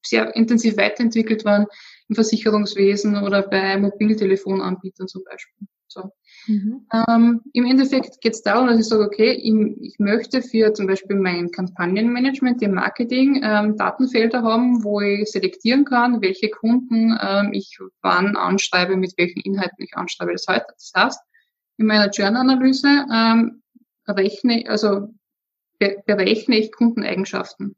[0.02, 1.66] sehr intensiv weiterentwickelt worden
[2.10, 5.68] im Versicherungswesen oder bei Mobiltelefonanbietern zum Beispiel.
[5.88, 6.12] So.
[6.48, 6.88] Mhm.
[6.92, 10.88] Ähm, Im Endeffekt geht es darum, dass ich sage, okay, ich, ich, möchte für zum
[10.88, 17.52] Beispiel mein Kampagnenmanagement im Marketing ähm, Datenfelder haben, wo ich selektieren kann, welche Kunden ähm,
[17.54, 20.34] ich wann anschreibe, mit welchen Inhalten ich anschreibe.
[20.34, 21.20] Das heißt, das heißt
[21.78, 23.62] in meiner Churn-Analyse ähm,
[24.08, 25.14] rechne, also
[25.80, 27.76] be berechne ich Kundeneigenschaften.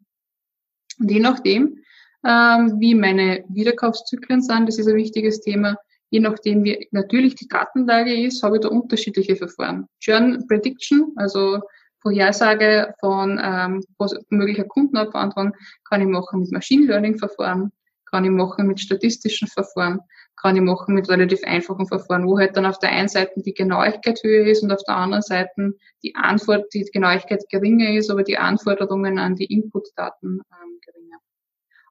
[0.99, 1.79] Und je nachdem,
[2.25, 5.77] ähm, wie meine Wiederkaufszyklen sind, das ist ein wichtiges Thema,
[6.09, 9.87] je nachdem, wie natürlich die Datenlage ist, habe ich da unterschiedliche Verfahren.
[9.99, 11.61] Churn Prediction, also
[12.01, 13.83] Vorhersage von ähm,
[14.29, 15.53] möglicher Kundenabwanderung,
[15.89, 17.71] kann ich machen mit Machine Learning Verfahren,
[18.05, 19.99] kann ich machen mit statistischen Verfahren,
[20.39, 23.53] kann ich machen mit relativ einfachen Verfahren, wo halt dann auf der einen Seite die
[23.53, 28.23] Genauigkeit höher ist und auf der anderen Seite die Antwort, die Genauigkeit geringer ist, aber
[28.23, 30.74] die Anforderungen an die Inputdaten ähm.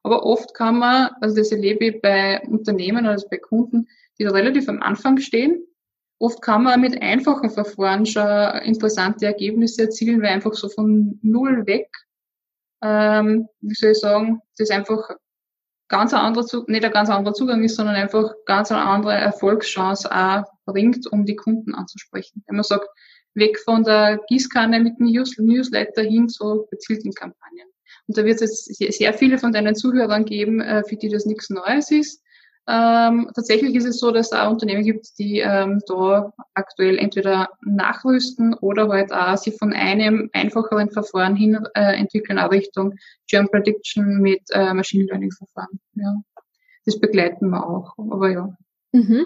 [0.05, 3.87] Aber oft kann man, also das erlebe ich bei Unternehmen oder bei Kunden,
[4.19, 5.65] die da relativ am Anfang stehen,
[6.19, 11.65] oft kann man mit einfachen Verfahren schon interessante Ergebnisse erzielen, weil einfach so von null
[11.65, 11.89] weg,
[12.83, 15.09] ähm, wie soll ich sagen, das einfach
[15.87, 20.07] ganz ein anderer, nicht ein ganz anderer Zugang ist, sondern einfach ganz eine andere Erfolgschance
[20.11, 22.43] auch bringt, um die Kunden anzusprechen.
[22.45, 22.87] Wenn man sagt,
[23.33, 27.74] weg von der Gießkanne mit dem Newsletter hin zu gezielten Kampagnen.
[28.07, 31.49] Und da wird es sehr viele von deinen Zuhörern geben, äh, für die das nichts
[31.49, 32.21] Neues ist.
[32.67, 37.49] Ähm, tatsächlich ist es so, dass es auch Unternehmen gibt, die ähm, da aktuell entweder
[37.61, 42.95] nachrüsten oder halt auch sie von einem einfacheren Verfahren hin äh, entwickeln, auch Richtung
[43.29, 45.79] Germ Prediction mit äh, Machine Learning Verfahren.
[45.93, 46.15] Ja.
[46.85, 48.57] Das begleiten wir auch, aber ja.
[48.91, 49.25] Mhm.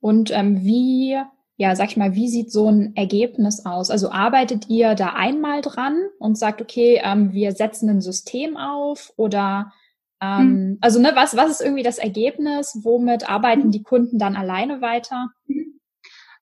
[0.00, 1.16] Und ähm, wie,
[1.56, 3.90] ja, sag ich mal, wie sieht so ein Ergebnis aus?
[3.90, 9.12] Also arbeitet ihr da einmal dran und sagt, okay, ähm, wir setzen ein System auf
[9.16, 9.72] oder
[10.20, 10.78] ähm, hm.
[10.80, 12.78] Also, ne, was, was ist irgendwie das Ergebnis?
[12.82, 15.30] Womit arbeiten die Kunden dann alleine weiter?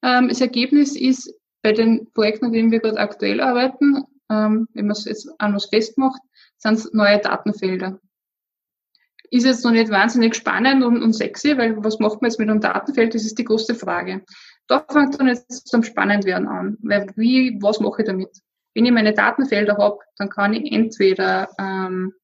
[0.02, 4.86] Ähm, das Ergebnis ist bei den Projekten, an denen wir gerade aktuell arbeiten, ähm, wenn
[4.86, 6.20] man es jetzt an was festmacht,
[6.58, 8.00] sind es neue Datenfelder.
[9.30, 12.50] Ist jetzt noch nicht wahnsinnig spannend und, und sexy, weil was macht man jetzt mit
[12.50, 13.14] einem Datenfeld?
[13.14, 14.22] Das ist die große Frage.
[14.72, 16.78] Da fängt dann jetzt zum Spannend werden an.
[16.82, 18.30] Weil wie, was mache ich damit?
[18.74, 22.14] wenn ich meine Datenfelder habe, dann kann ich entweder ähm,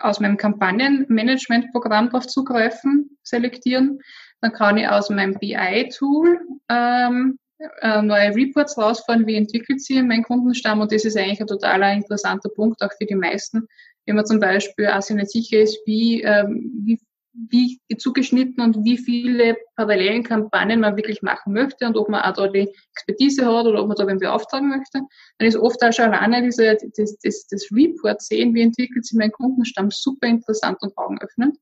[0.00, 4.00] aus meinem Kampagnenmanagementprogramm darauf zugreifen, selektieren,
[4.40, 7.38] dann kann ich aus meinem BI-Tool ähm,
[7.80, 11.92] äh, neue Reports rausfahren, wie entwickelt sie mein Kundenstamm und das ist eigentlich ein totaler
[11.92, 13.66] interessanter Punkt auch für die meisten,
[14.06, 17.00] wenn man zum Beispiel auch sich nicht sicher ist, wie, ähm, wie
[17.34, 22.32] wie zugeschnitten und wie viele parallelen Kampagnen man wirklich machen möchte und ob man auch
[22.32, 25.00] da die Expertise hat oder ob man da wen beauftragen möchte,
[25.38, 29.18] dann ist oft auch schon alleine diese, das, das, das Report sehen, wie entwickelt sich
[29.18, 31.58] mein Kundenstamm, super interessant und augenöffnend.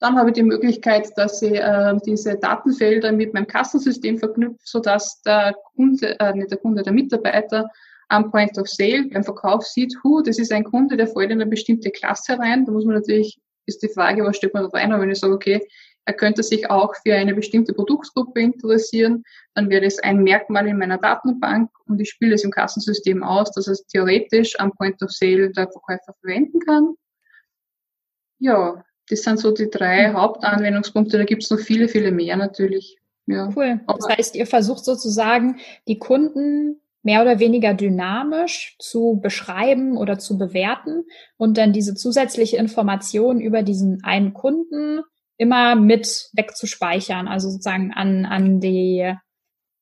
[0.00, 5.20] Dann habe ich die Möglichkeit, dass ich äh, diese Datenfelder mit meinem Kassensystem verknüpfe, sodass
[5.22, 7.68] der Kunde, äh, nicht der Kunde, der Mitarbeiter
[8.08, 11.40] am Point of Sale beim Verkauf sieht, hu, das ist ein Kunde, der fällt in
[11.40, 12.64] eine bestimmte Klasse rein.
[12.64, 14.92] Da muss man natürlich ist die Frage, was steht man da rein?
[14.92, 15.60] Aber wenn ich sage, okay,
[16.06, 19.22] er könnte sich auch für eine bestimmte Produktgruppe interessieren,
[19.54, 23.52] dann wäre das ein Merkmal in meiner Datenbank und ich spiele es im Kassensystem aus,
[23.52, 26.94] dass es theoretisch am Point of Sale der Verkäufer verwenden kann.
[28.38, 30.14] Ja, das sind so die drei mhm.
[30.14, 31.18] Hauptanwendungspunkte.
[31.18, 32.98] Da gibt es noch viele, viele mehr natürlich.
[33.26, 33.52] Ja.
[33.54, 33.80] Cool.
[33.86, 40.36] Das heißt, ihr versucht sozusagen die Kunden mehr oder weniger dynamisch zu beschreiben oder zu
[40.36, 41.06] bewerten
[41.38, 45.00] und dann diese zusätzliche Information über diesen einen Kunden
[45.38, 49.10] immer mit wegzuspeichern, also sozusagen an, an die,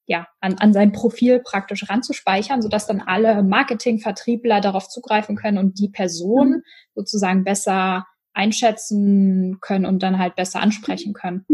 [0.07, 5.81] ja, an, an sein Profil praktisch ranzuspeichern, sodass dann alle Marketingvertriebler darauf zugreifen können und
[5.81, 6.63] die Person mhm.
[6.95, 11.45] sozusagen besser einschätzen können und dann halt besser ansprechen können.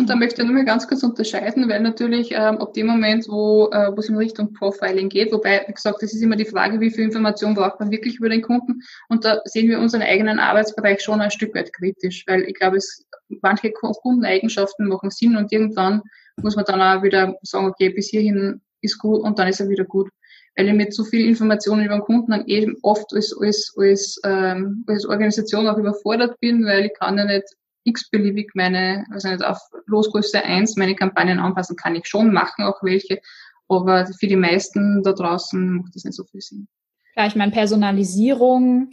[0.00, 3.28] Und da möchte ich nur mal ganz kurz unterscheiden, weil natürlich ähm, ab dem Moment,
[3.28, 6.44] wo äh, wo es in Richtung Profiling geht, wobei, wie gesagt, das ist immer die
[6.44, 8.80] Frage, wie viel Information braucht man wirklich über den Kunden.
[9.08, 12.76] Und da sehen wir unseren eigenen Arbeitsbereich schon ein Stück weit kritisch, weil ich glaube,
[12.76, 13.08] es
[13.42, 16.02] manche Kundeneigenschaften machen Sinn und irgendwann
[16.42, 19.68] muss man dann auch wieder sagen, okay, bis hierhin ist gut und dann ist er
[19.68, 20.08] wieder gut.
[20.56, 24.20] Weil ich mit so viel Informationen über den Kunden dann eben oft als, als, als,
[24.24, 27.44] ähm, als Organisation auch überfordert bin, weil ich kann ja nicht
[27.88, 32.82] x-beliebig meine, also nicht auf Losgröße 1 meine Kampagnen anpassen, kann ich schon machen, auch
[32.82, 33.20] welche,
[33.68, 36.68] aber für die meisten da draußen macht das nicht so viel Sinn.
[37.16, 38.90] Ja, ich meine, Personalisierung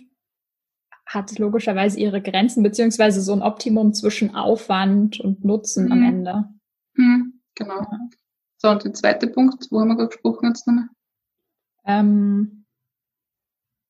[1.05, 5.91] hat logischerweise ihre Grenzen, beziehungsweise so ein Optimum zwischen Aufwand und Nutzen mhm.
[5.91, 6.45] am Ende.
[6.95, 7.86] Mhm, genau.
[8.58, 10.89] So, und der zweite Punkt, wo haben wir gerade gesprochen jetzt nochmal?
[11.86, 12.64] Ähm,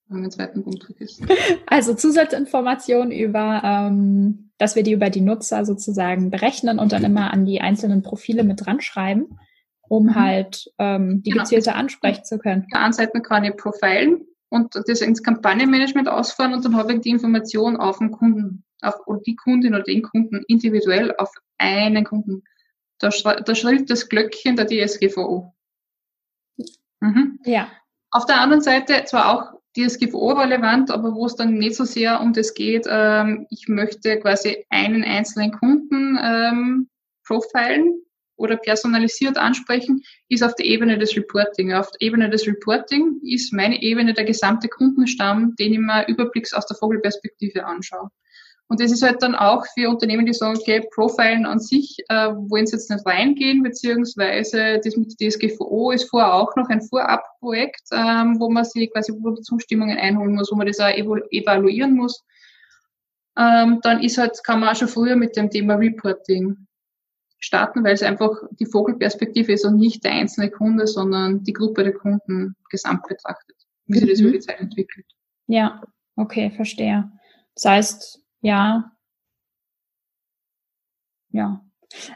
[0.09, 1.27] haben den zweiten Punkt vergessen.
[1.67, 7.33] Also Zusatzinformationen über, ähm, dass wir die über die Nutzer sozusagen berechnen und dann immer
[7.33, 9.39] an die einzelnen Profile mit dran schreiben,
[9.87, 10.15] um mhm.
[10.15, 11.43] halt ähm, die genau.
[11.43, 12.63] gezielte ansprechen zu können.
[12.63, 16.93] Auf der einen Seite kann ich profilen und das ins Kampagnenmanagement ausfahren und dann habe
[16.93, 22.03] ich die Information auf den Kunden, auf die Kundin oder den Kunden individuell auf einen
[22.03, 22.43] Kunden.
[22.99, 25.53] Da, da schrillt das Glöckchen der DSGVO.
[27.01, 27.39] Mhm.
[27.43, 27.67] Ja.
[28.11, 32.21] Auf der anderen Seite zwar auch DSGVO relevant, aber wo es dann nicht so sehr
[32.21, 36.89] um das geht, ähm, ich möchte quasi einen einzelnen Kunden ähm,
[37.25, 38.01] profilen
[38.37, 41.73] oder personalisiert ansprechen, ist auf der Ebene des Reporting.
[41.73, 46.53] Auf der Ebene des Reporting ist meine Ebene der gesamte Kundenstamm, den ich mir überblicks
[46.53, 48.09] aus der Vogelperspektive anschaue.
[48.67, 52.29] Und das ist halt dann auch für Unternehmen, die sagen, okay, Profilen an sich äh,
[52.29, 57.83] wollen sie jetzt nicht reingehen, beziehungsweise das mit DSGVO ist vorher auch noch ein Vorabprojekt,
[57.91, 62.23] ähm, wo man sich quasi wo Zustimmungen einholen muss, wo man das auch evaluieren muss.
[63.37, 66.65] Ähm, dann ist halt, kann man auch schon früher mit dem Thema Reporting
[67.37, 71.83] starten, weil es einfach die Vogelperspektive ist und nicht der einzelne Kunde, sondern die Gruppe
[71.83, 74.27] der Kunden gesamt betrachtet, wie sich das mhm.
[74.27, 75.05] über die Zeit entwickelt.
[75.47, 75.83] Ja,
[76.15, 77.11] okay, verstehe.
[77.53, 78.91] Das heißt, ja.
[81.31, 81.61] Ja.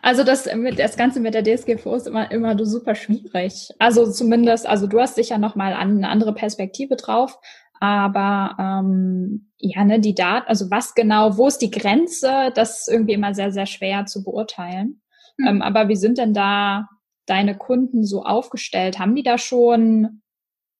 [0.01, 3.69] Also das mit das Ganze mit der DSGVO ist immer immer super schwierig.
[3.79, 7.37] Also zumindest, also du hast sicher noch mal eine andere Perspektive drauf,
[7.79, 12.89] aber ähm, ja, ne, die Daten, also was genau, wo ist die Grenze, das ist
[12.89, 15.01] irgendwie immer sehr sehr schwer zu beurteilen.
[15.37, 15.47] Mhm.
[15.47, 16.89] Ähm, aber wie sind denn da
[17.25, 18.99] deine Kunden so aufgestellt?
[18.99, 20.21] Haben die da schon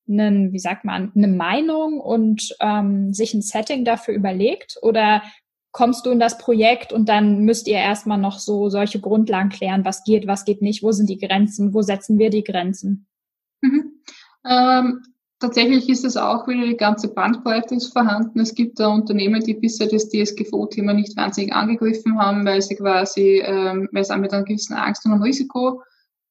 [0.09, 4.77] einen, wie sagt man, eine Meinung und ähm, sich ein Setting dafür überlegt?
[4.81, 5.21] Oder
[5.71, 9.85] kommst du in das Projekt und dann müsst ihr erstmal noch so solche Grundlagen klären,
[9.85, 13.07] was geht, was geht nicht, wo sind die Grenzen, wo setzen wir die Grenzen?
[13.61, 13.93] Mhm.
[14.47, 15.01] Ähm,
[15.39, 18.39] tatsächlich ist es auch wieder die ganze Bandbreite ist vorhanden.
[18.39, 23.41] Es gibt da Unternehmen, die bisher das DSGVO-Thema nicht wahnsinnig angegriffen haben, weil sie quasi,
[23.45, 25.81] ähm, weil es auch mit einer gewissen Angst und einem Risiko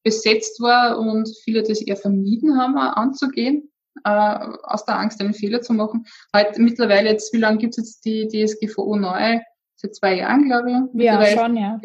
[0.03, 3.71] besetzt war und viele das eher vermieden haben, anzugehen,
[4.03, 4.09] äh,
[4.63, 6.05] aus der Angst, einen Fehler zu machen.
[6.35, 9.39] Heute mittlerweile jetzt, wie lange gibt es jetzt die DSGVO neu?
[9.75, 11.03] Seit zwei Jahren, glaube ich.
[11.03, 11.79] Ja, schon, ja.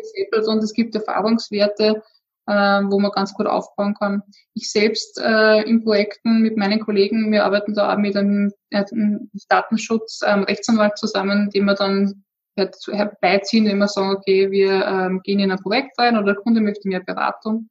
[0.47, 2.03] Und es gibt Erfahrungswerte.
[2.47, 4.23] äh, wo man ganz gut aufbauen kann.
[4.55, 8.85] Ich selbst äh, in Projekten mit meinen Kollegen, wir arbeiten da auch mit einem, äh,
[8.93, 12.25] einem Datenschutz, ähm, Rechtsanwalt zusammen, den wir dann
[12.57, 16.61] herbeiziehen, wenn wir sagen, okay, wir ähm, gehen in ein Projekt rein oder der Kunde
[16.61, 17.69] möchte mehr Beratung.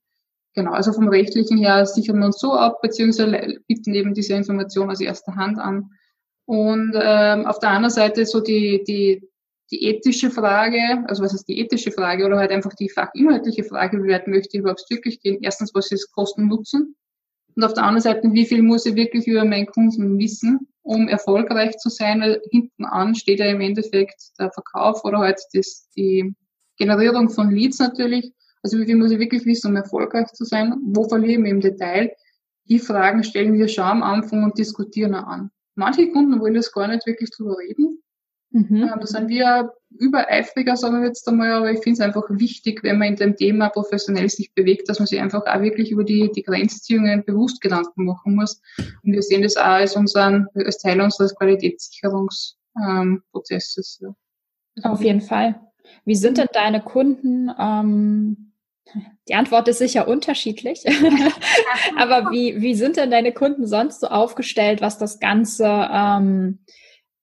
[0.56, 4.92] Genau, also vom rechtlichen her sichern wir uns so ab, beziehungsweise bieten eben diese Information
[4.92, 5.90] aus erster Hand an.
[6.46, 9.28] Und ähm, auf der anderen Seite so die, die,
[9.72, 14.04] die ethische Frage, also was ist die ethische Frage oder halt einfach die fachinhaltliche Frage,
[14.04, 15.40] wie weit möchte ich überhaupt wirklich gehen?
[15.42, 16.96] Erstens, was ist Kosten Nutzen?
[17.56, 21.08] Und auf der anderen Seite, wie viel muss ich wirklich über meinen Kunden wissen, um
[21.08, 22.22] erfolgreich zu sein?
[22.22, 26.36] Weil hinten an steht ja im Endeffekt der Verkauf oder halt das, die
[26.78, 28.34] Generierung von Leads natürlich.
[28.64, 30.76] Also wie viel muss ich wirklich wissen, um erfolgreich zu sein?
[30.86, 32.14] Wo verliere ich mich im Detail?
[32.70, 35.52] Die Fragen stellen wir schon am Anfang und diskutieren auch an.
[35.76, 38.04] Manche Kunden wollen das gar nicht wirklich drüber reden.
[38.54, 38.84] Mhm.
[38.84, 42.84] Ähm, da sind wir übereifriger, sagen wir jetzt einmal, aber ich finde es einfach wichtig,
[42.84, 46.04] wenn man in dem Thema professionell sich bewegt, dass man sich einfach auch wirklich über
[46.04, 48.62] die, die Grenzziehungen bewusst Gedanken machen muss.
[48.78, 54.02] Und wir sehen das auch als unseren, als Teil unseres Qualitätssicherungsprozesses.
[54.02, 54.16] Ähm,
[54.76, 54.92] ja.
[54.92, 55.60] Auf jeden Fall.
[56.06, 58.53] Wie sind denn deine Kunden ähm,
[59.28, 60.84] die Antwort ist sicher unterschiedlich.
[61.98, 66.60] Aber wie, wie sind denn deine Kunden sonst so aufgestellt, was das ganze ähm,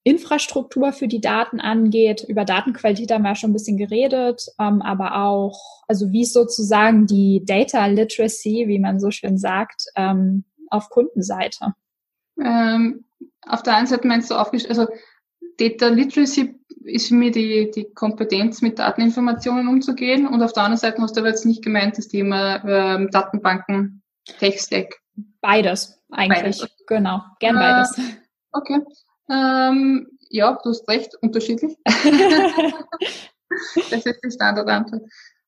[0.02, 2.24] Infrastruktur für die Daten angeht?
[2.26, 6.32] Über Datenqualität haben wir ja schon ein bisschen geredet, ähm, aber auch, also wie ist
[6.32, 11.74] sozusagen die Data Literacy, wie man so schön sagt, ähm, auf Kundenseite?
[12.42, 13.04] Ähm,
[13.46, 14.90] auf der einen Seite meinst du aufgestellt, also
[15.58, 20.26] Data Literacy ist für mich die, die Kompetenz, mit Dateninformationen umzugehen.
[20.26, 24.02] Und auf der anderen Seite hast du aber jetzt nicht gemeint, das Thema ähm, Datenbanken,
[24.38, 24.96] Tech-Stack.
[25.40, 26.58] Beides, eigentlich.
[26.60, 26.68] Beides.
[26.86, 28.00] Genau, gern äh, beides.
[28.52, 28.80] Okay.
[29.30, 31.76] Ähm, ja, du hast recht, unterschiedlich.
[31.84, 32.06] das
[34.06, 35.02] ist die Standardantwort.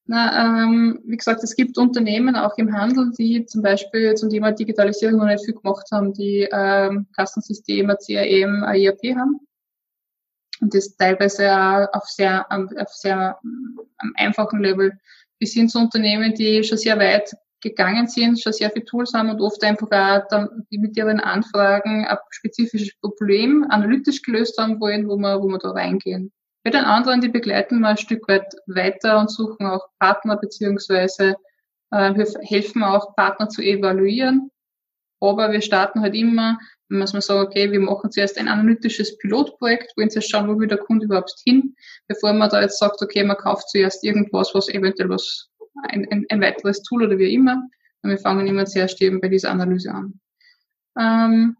[0.04, 4.50] Na, ähm, wie gesagt, es gibt Unternehmen auch im Handel, die zum Beispiel zum Thema
[4.50, 9.40] Digitalisierung noch nicht viel gemacht haben, die ähm, Kassensysteme, CRM, ERP haben
[10.62, 14.92] und das teilweise auch auf sehr, auf sehr am einfachen Level
[15.38, 19.30] bis hin zu Unternehmen, die schon sehr weit gegangen sind, schon sehr viele Tools haben
[19.30, 24.80] und oft einfach auch dann die mit ihren Anfragen ein spezifisches Problem analytisch gelöst haben
[24.80, 26.32] wollen, wo wir, wo wir da reingehen.
[26.64, 31.34] Bei den anderen, die begleiten wir ein Stück weit weiter und suchen auch Partner beziehungsweise
[31.90, 34.51] äh, wir helfen auch Partner zu evaluieren.
[35.22, 36.58] Aber wir starten halt immer
[36.92, 40.68] muss man sagen, okay, wir machen zuerst ein analytisches Pilotprojekt, wollen zuerst schauen, wo will
[40.68, 41.74] der Kunde überhaupt hin,
[42.06, 45.48] bevor man da jetzt sagt, okay, man kauft zuerst irgendwas, was eventuell was,
[45.84, 47.62] ein, ein, ein weiteres Tool oder wie immer.
[48.02, 50.20] Und wir fangen immer zuerst eben bei dieser Analyse an.
[50.98, 51.56] Ähm,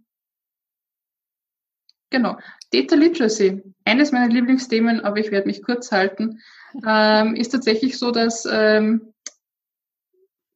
[2.11, 2.37] genau.
[2.73, 6.41] Data Literacy, eines meiner Lieblingsthemen, aber ich werde mich kurz halten,
[6.87, 9.15] ähm, ist tatsächlich so, dass ähm,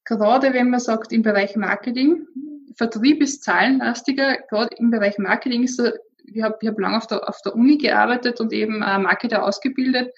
[0.04, 2.26] gerade wenn man sagt, im Bereich Marketing,
[2.74, 7.28] Vertrieb ist zahlenlastiger, gerade im Bereich Marketing ist er, ich habe hab lange auf der,
[7.28, 10.12] auf der Uni gearbeitet und eben äh, Marketer ausgebildet.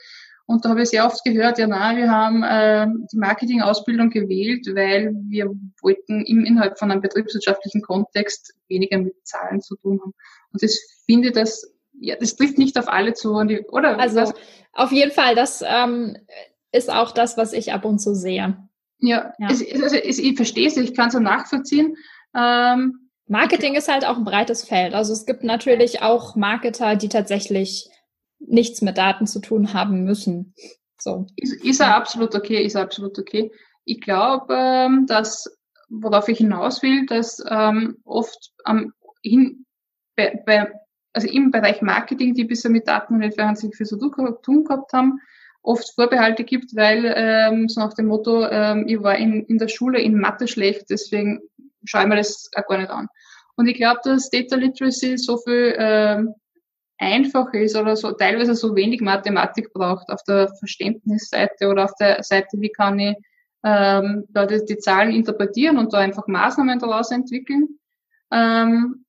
[0.46, 4.66] Und da habe ich sehr oft gehört, ja, na, wir haben äh, die Marketingausbildung gewählt,
[4.74, 5.50] weil wir
[5.82, 10.14] wollten im Inhalt von einem betriebswirtschaftlichen Kontext weniger mit Zahlen zu tun haben.
[10.52, 13.98] Und das finde das, ja, das trifft nicht auf alle zu, oder?
[13.98, 14.34] Also was?
[14.72, 16.16] auf jeden Fall, das ähm,
[16.72, 18.56] ist auch das, was ich ab und zu sehe.
[19.00, 19.48] Ja, ja.
[19.50, 21.96] Es, also, es, ich verstehe es, ich kann es auch nachvollziehen.
[22.34, 24.94] Ähm, Marketing ist halt auch ein breites Feld.
[24.94, 27.88] Also es gibt natürlich auch Marketer, die tatsächlich
[28.38, 30.54] nichts mit Daten zu tun haben müssen.
[30.98, 31.26] So.
[31.36, 33.52] Ist, ist er absolut okay, ist absolut okay.
[33.84, 35.46] Ich glaube, ähm, dass,
[35.88, 39.66] worauf ich hinaus will, dass ähm, oft am, hin,
[40.16, 40.72] bei, bei,
[41.12, 44.92] also im Bereich Marketing, die bisher mit Daten und nicht wahnsinnig viel zu tun gehabt
[44.92, 45.20] haben,
[45.62, 49.68] oft Vorbehalte gibt, weil ähm, so nach dem Motto, ähm, ich war in, in der
[49.68, 51.40] Schule in Mathe schlecht, deswegen
[51.84, 53.08] schaue ich mir das auch gar nicht an.
[53.56, 56.34] Und ich glaube, dass Data Literacy so viel ähm,
[56.98, 62.22] einfacher ist oder so teilweise so wenig Mathematik braucht auf der Verständnisseite oder auf der
[62.22, 63.16] Seite, wie kann ich
[63.64, 67.79] ähm, da die, die Zahlen interpretieren und da einfach Maßnahmen daraus entwickeln,
[68.31, 69.04] ähm,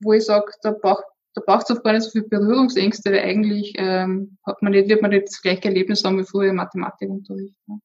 [0.00, 1.04] wo ich sage, da braucht
[1.34, 4.88] da braucht es auch gar nicht so viel Berührungsängste, weil eigentlich ähm, hat man nicht,
[4.88, 7.56] wird man nicht das gleiche Erlebnis haben wie früher im Mathematikunterricht.
[7.66, 7.78] Ne?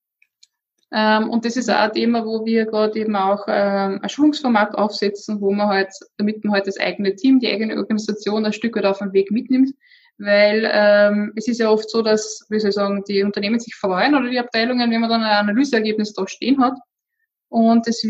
[0.91, 4.75] Ähm, und das ist auch ein Thema, wo wir gerade eben auch ähm, ein Schulungsformat
[4.75, 8.75] aufsetzen, wo man halt, damit man halt das eigene Team, die eigene Organisation ein Stück
[8.75, 9.71] weit auf den Weg mitnimmt.
[10.17, 13.75] Weil ähm, es ist ja oft so, dass, wie soll ich sagen, die Unternehmen sich
[13.75, 16.73] freuen oder die Abteilungen, wenn man dann ein Analyseergebnis da stehen hat.
[17.49, 18.01] Und das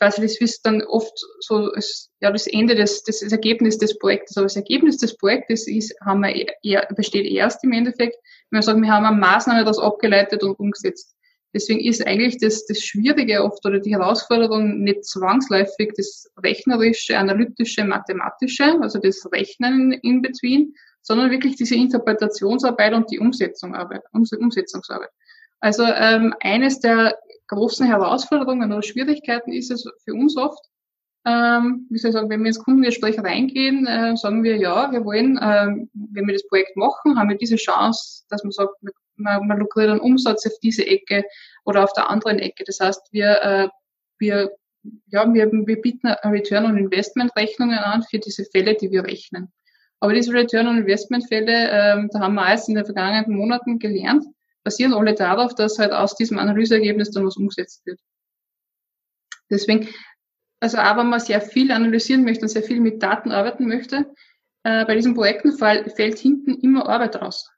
[0.00, 3.98] quasi das ist dann oft so als, ja, das Ende des, des das Ergebnis des
[3.98, 4.36] Projektes.
[4.36, 8.16] Aber das Ergebnis des Projektes ist, haben wir eher, besteht erst im Endeffekt,
[8.50, 11.14] wenn wir sagen, wir haben eine Maßnahme das abgeleitet und umgesetzt.
[11.52, 17.84] Deswegen ist eigentlich das, das Schwierige oft oder die Herausforderung nicht zwangsläufig das rechnerische, analytische,
[17.84, 24.02] mathematische, also das Rechnen in between, sondern wirklich diese Interpretationsarbeit und die Umsetzungsarbeit.
[24.12, 25.10] Umsetzungsarbeit.
[25.58, 30.64] Also ähm, eines der großen Herausforderungen oder Schwierigkeiten ist es für uns oft,
[31.26, 35.04] ähm, wie soll ich sagen, wenn wir ins Kundengespräch reingehen, äh, sagen wir, ja, wir
[35.04, 38.72] wollen, ähm, wenn wir das Projekt machen, haben wir diese Chance, dass man sagt,
[39.20, 41.24] man, man lukriert einen Umsatz auf diese Ecke
[41.64, 42.64] oder auf der anderen Ecke.
[42.64, 43.68] Das heißt, wir, äh,
[44.18, 44.52] wir,
[45.06, 49.52] ja, wir, wir bieten Return on Investment Rechnungen an für diese Fälle, die wir rechnen.
[50.00, 53.78] Aber diese Return on Investment Fälle, ähm, da haben wir alles in den vergangenen Monaten
[53.78, 54.24] gelernt,
[54.64, 58.00] basieren alle darauf, dass halt aus diesem Analyseergebnis dann was umgesetzt wird.
[59.50, 59.88] Deswegen
[60.60, 64.14] also auch wenn man sehr viel analysieren möchte und sehr viel mit Daten arbeiten möchte,
[64.62, 67.50] äh, bei diesen Projekten fall, fällt hinten immer Arbeit raus.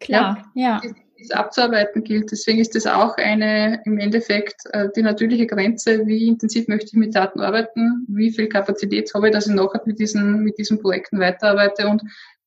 [0.00, 0.80] Klar, ja.
[0.80, 0.94] die
[1.32, 2.30] abzuarbeiten gilt.
[2.30, 6.94] Deswegen ist das auch eine im Endeffekt äh, die natürliche Grenze, wie intensiv möchte ich
[6.94, 10.80] mit Daten arbeiten, wie viel Kapazität habe ich, dass ich nachher mit diesen, mit diesen
[10.80, 12.02] Projekten weiterarbeite und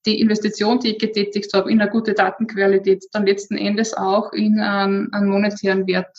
[0.05, 4.59] die Investition, die ich getätigt habe, in eine gute Datenqualität, dann letzten Endes auch in
[4.59, 6.15] einen, einen monetären Wert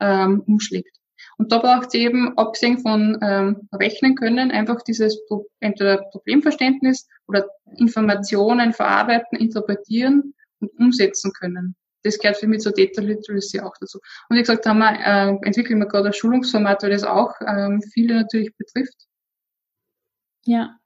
[0.00, 0.96] ähm, umschlägt.
[1.38, 7.08] Und da braucht es eben, abgesehen von ähm, Rechnen können, einfach dieses Pro entweder Problemverständnis
[7.26, 7.46] oder
[7.78, 11.76] Informationen verarbeiten, interpretieren und umsetzen können.
[12.02, 13.98] Das gehört für mich zur Data Literacy auch dazu.
[14.28, 17.80] Und wie gesagt, haben wir, äh, entwickeln wir gerade ein Schulungsformat, weil das auch ähm,
[17.92, 19.06] viele natürlich betrifft.
[20.44, 20.78] Ja.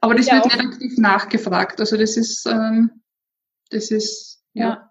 [0.00, 1.80] Aber das ja, wird nicht aktiv nachgefragt.
[1.80, 3.02] Also das ist, ähm,
[3.70, 4.66] das ist, ja.
[4.66, 4.90] ja.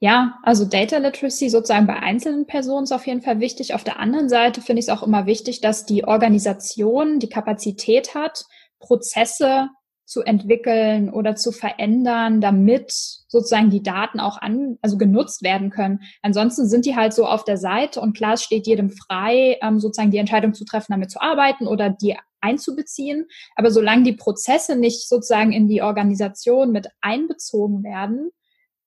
[0.00, 3.74] Ja, also Data Literacy sozusagen bei einzelnen Personen ist auf jeden Fall wichtig.
[3.74, 8.14] Auf der anderen Seite finde ich es auch immer wichtig, dass die Organisation die Kapazität
[8.14, 8.44] hat,
[8.78, 9.68] Prozesse
[10.08, 16.00] zu entwickeln oder zu verändern, damit sozusagen die Daten auch an, also genutzt werden können.
[16.22, 19.78] Ansonsten sind die halt so auf der Seite und klar, es steht jedem frei, ähm,
[19.78, 23.26] sozusagen die Entscheidung zu treffen, damit zu arbeiten oder die einzubeziehen.
[23.54, 28.30] Aber solange die Prozesse nicht sozusagen in die Organisation mit einbezogen werden,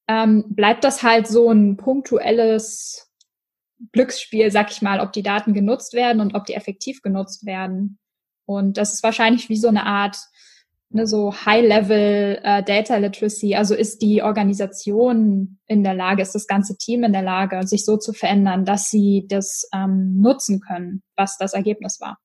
[0.08, 3.12] ähm, bleibt das halt so ein punktuelles
[3.92, 8.00] Glücksspiel, sag ich mal, ob die Daten genutzt werden und ob die effektiv genutzt werden.
[8.46, 10.18] Und das ist wahrscheinlich wie so eine Art,
[10.94, 13.56] ne, so High-Level äh, Data Literacy.
[13.56, 17.86] Also ist die Organisation in der Lage, ist das ganze Team in der Lage, sich
[17.86, 22.20] so zu verändern, dass sie das ähm, nutzen können, was das Ergebnis war.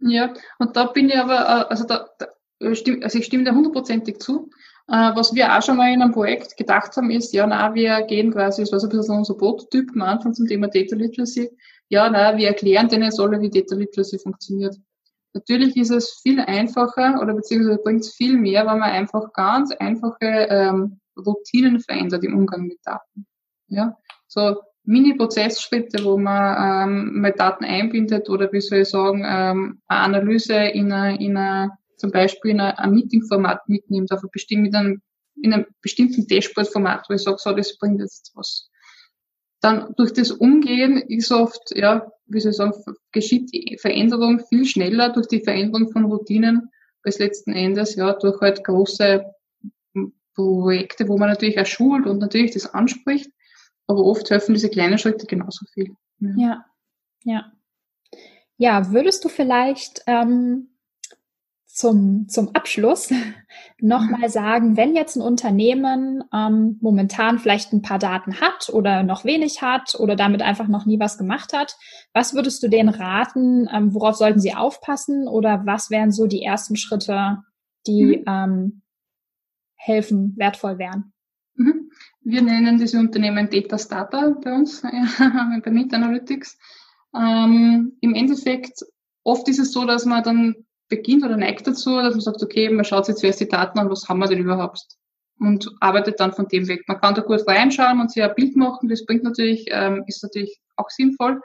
[0.00, 2.26] Ja, und da bin ich aber, äh, also da, da
[2.60, 4.50] also ich stimme da hundertprozentig zu.
[4.88, 8.02] Äh, was wir auch schon mal in einem Projekt gedacht haben, ist, ja, na, wir
[8.02, 11.50] gehen quasi, das war so ein bisschen unser Prototyp am Anfang zum Thema Data Literacy.
[11.88, 14.76] Ja, na, wir erklären denen jetzt alle, wie Data Literacy funktioniert.
[15.34, 19.72] Natürlich ist es viel einfacher oder beziehungsweise bringt es viel mehr, wenn man einfach ganz
[19.72, 23.26] einfache ähm, Routinen verändert im Umgang mit Daten.
[23.68, 23.96] Ja,
[24.28, 30.00] so Mini-Prozessschritte, wo man ähm, mal Daten einbindet oder wie soll ich sagen, ähm, eine
[30.00, 34.30] Analyse in einer in einer zum Beispiel in ein Meeting-Format mitnimmt, auf ein
[34.74, 35.02] einem,
[35.42, 38.68] in einem bestimmten Dashboard-Format, wo ich sage, so, das bringt jetzt was.
[39.64, 42.74] Dann durch das Umgehen ist oft, ja, wie soll ich sagen,
[43.12, 46.70] geschieht die Veränderung viel schneller durch die Veränderung von Routinen
[47.02, 49.24] als letzten Endes, ja, durch halt große
[50.34, 53.30] Projekte, wo man natürlich auch schult und natürlich das anspricht,
[53.86, 55.96] aber oft helfen diese kleinen Schritte genauso viel.
[56.18, 56.66] Ja, ja.
[57.24, 57.52] Ja,
[58.58, 60.73] ja würdest du vielleicht ähm,
[61.74, 63.12] zum, zum Abschluss
[63.80, 69.24] nochmal sagen, wenn jetzt ein Unternehmen ähm, momentan vielleicht ein paar Daten hat oder noch
[69.24, 71.76] wenig hat oder damit einfach noch nie was gemacht hat,
[72.12, 73.68] was würdest du denen raten?
[73.72, 77.38] Ähm, worauf sollten sie aufpassen oder was wären so die ersten Schritte,
[77.88, 78.24] die mhm.
[78.28, 78.82] ähm,
[79.74, 81.12] helfen, wertvoll wären?
[81.56, 81.90] Mhm.
[82.22, 84.80] Wir nennen diese Unternehmen Data Starter bei uns,
[85.62, 86.56] bei Meet Analytics.
[87.16, 88.84] Ähm, Im Endeffekt,
[89.24, 90.54] oft ist es so, dass man dann
[90.96, 93.90] beginnt oder neigt dazu, dass man sagt, okay, man schaut sich zuerst die Daten an,
[93.90, 94.80] was haben wir denn überhaupt?
[95.40, 96.82] Und arbeitet dann von dem weg.
[96.86, 100.22] Man kann da gut reinschauen und sich ein Bild machen, das bringt natürlich, ähm, ist
[100.22, 101.40] natürlich auch sinnvoll.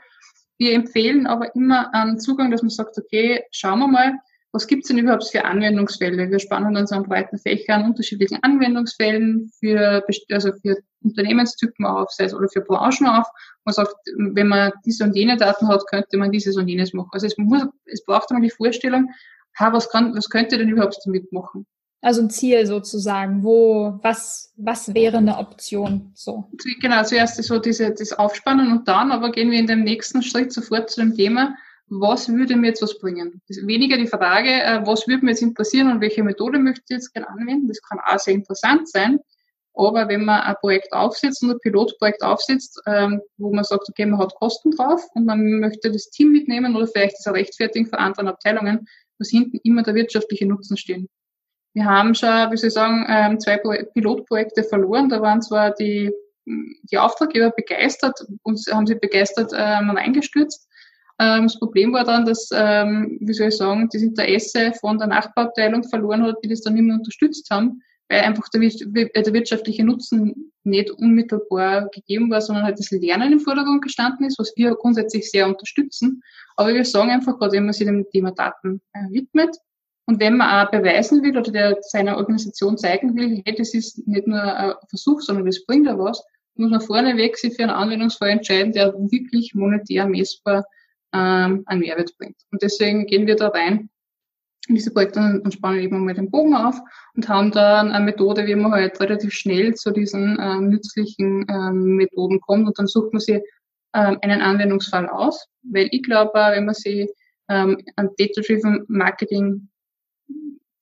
[0.57, 4.13] Wir empfehlen aber immer einen Zugang, dass man sagt, okay, schauen wir mal,
[4.51, 6.29] was gibt's denn überhaupt für Anwendungsfälle?
[6.29, 12.25] Wir spannen so einen breiten Fächer an unterschiedlichen Anwendungsfällen für, also für Unternehmenstypen auf, sei
[12.25, 13.27] es oder für Branchen auf.
[13.63, 17.09] Man sagt, wenn man diese und jene Daten hat, könnte man dieses und jenes machen.
[17.11, 19.11] Also es muss, es braucht einmal die Vorstellung,
[19.57, 21.65] ha, was kann, was könnte denn überhaupt damit machen?
[22.01, 26.49] Also ein Ziel sozusagen, wo, was, was wäre eine Option, so?
[26.81, 30.53] Genau, zuerst so diese, das Aufspannen und dann aber gehen wir in dem nächsten Schritt
[30.53, 31.55] sofort zu dem Thema,
[31.89, 33.41] was würde mir jetzt was bringen?
[33.47, 36.95] Ist weniger die Frage, äh, was würde mir jetzt interessieren und welche Methode möchte ich
[36.95, 37.67] jetzt gerne anwenden.
[37.67, 39.19] Das kann auch sehr interessant sein.
[39.73, 44.05] Aber wenn man ein Projekt aufsetzt und ein Pilotprojekt aufsetzt, ähm, wo man sagt, okay,
[44.05, 47.97] man hat Kosten drauf und man möchte das Team mitnehmen oder vielleicht das Rechtfertigen für
[47.97, 48.87] anderen Abteilungen,
[49.19, 51.09] muss hinten immer der wirtschaftliche Nutzen stehen.
[51.73, 55.09] Wir haben schon, wie soll ich sagen, ähm, zwei Pilotprojekte verloren.
[55.09, 56.11] Da waren zwar die,
[56.45, 60.67] die Auftraggeber begeistert und haben sie begeistert ähm, eingestürzt.
[61.19, 65.07] Ähm, das Problem war dann, dass, ähm, wie soll ich sagen, das Interesse von der
[65.07, 70.51] Nachbarabteilung verloren hat, die das dann mehr unterstützt haben, weil einfach der, der wirtschaftliche Nutzen
[70.63, 75.29] nicht unmittelbar gegeben war, sondern halt das Lernen im Vordergrund gestanden ist, was wir grundsätzlich
[75.29, 76.21] sehr unterstützen.
[76.55, 79.55] Aber wir sagen einfach, gerade wenn man sich dem Thema Daten äh, widmet,
[80.09, 84.07] und wenn man auch beweisen will oder der seiner Organisation zeigen will, hey, das ist
[84.07, 87.71] nicht nur ein Versuch, sondern das bringt ja was, muss man vorneweg sich für einen
[87.71, 90.65] Anwendungsfall entscheiden, der wirklich monetär messbar
[91.13, 92.37] ähm, einen Mehrwert bringt.
[92.51, 93.91] Und deswegen gehen wir da rein
[94.69, 96.79] in diese Projekte und spannen eben mal den Bogen auf
[97.15, 101.95] und haben dann eine Methode, wie man halt relativ schnell zu diesen ähm, nützlichen ähm,
[101.95, 103.41] Methoden kommt und dann sucht man sich
[103.95, 107.09] ähm, einen Anwendungsfall aus, weil ich glaube, wenn man sich
[107.49, 109.67] ähm, an Data-Driven Marketing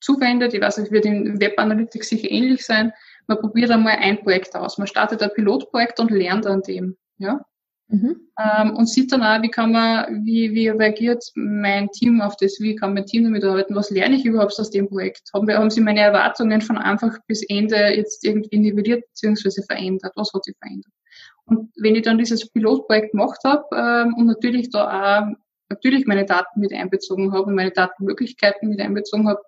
[0.01, 0.53] zuwendet.
[0.53, 2.93] Ich weiß, es wird in Web Analytics sicher ähnlich sein.
[3.27, 4.77] Man probiert einmal ein Projekt aus.
[4.77, 6.97] Man startet ein Pilotprojekt und lernt an dem.
[7.17, 7.41] Ja?
[7.89, 8.27] Mhm.
[8.37, 12.59] Ähm, und sieht dann auch, wie kann man, wie, wie reagiert mein Team auf das,
[12.59, 15.29] wie kann mein Team damit arbeiten, was lerne ich überhaupt aus dem Projekt?
[15.33, 19.63] Haben, wir, haben sie meine Erwartungen von Anfang bis Ende jetzt irgendwie nivelliert bzw.
[19.63, 20.11] verändert?
[20.15, 20.91] Was hat sich verändert?
[21.45, 25.37] Und wenn ich dann dieses Pilotprojekt gemacht habe ähm, und natürlich da auch
[25.69, 29.41] natürlich meine Daten mit einbezogen habe und meine Datenmöglichkeiten mit einbezogen habe,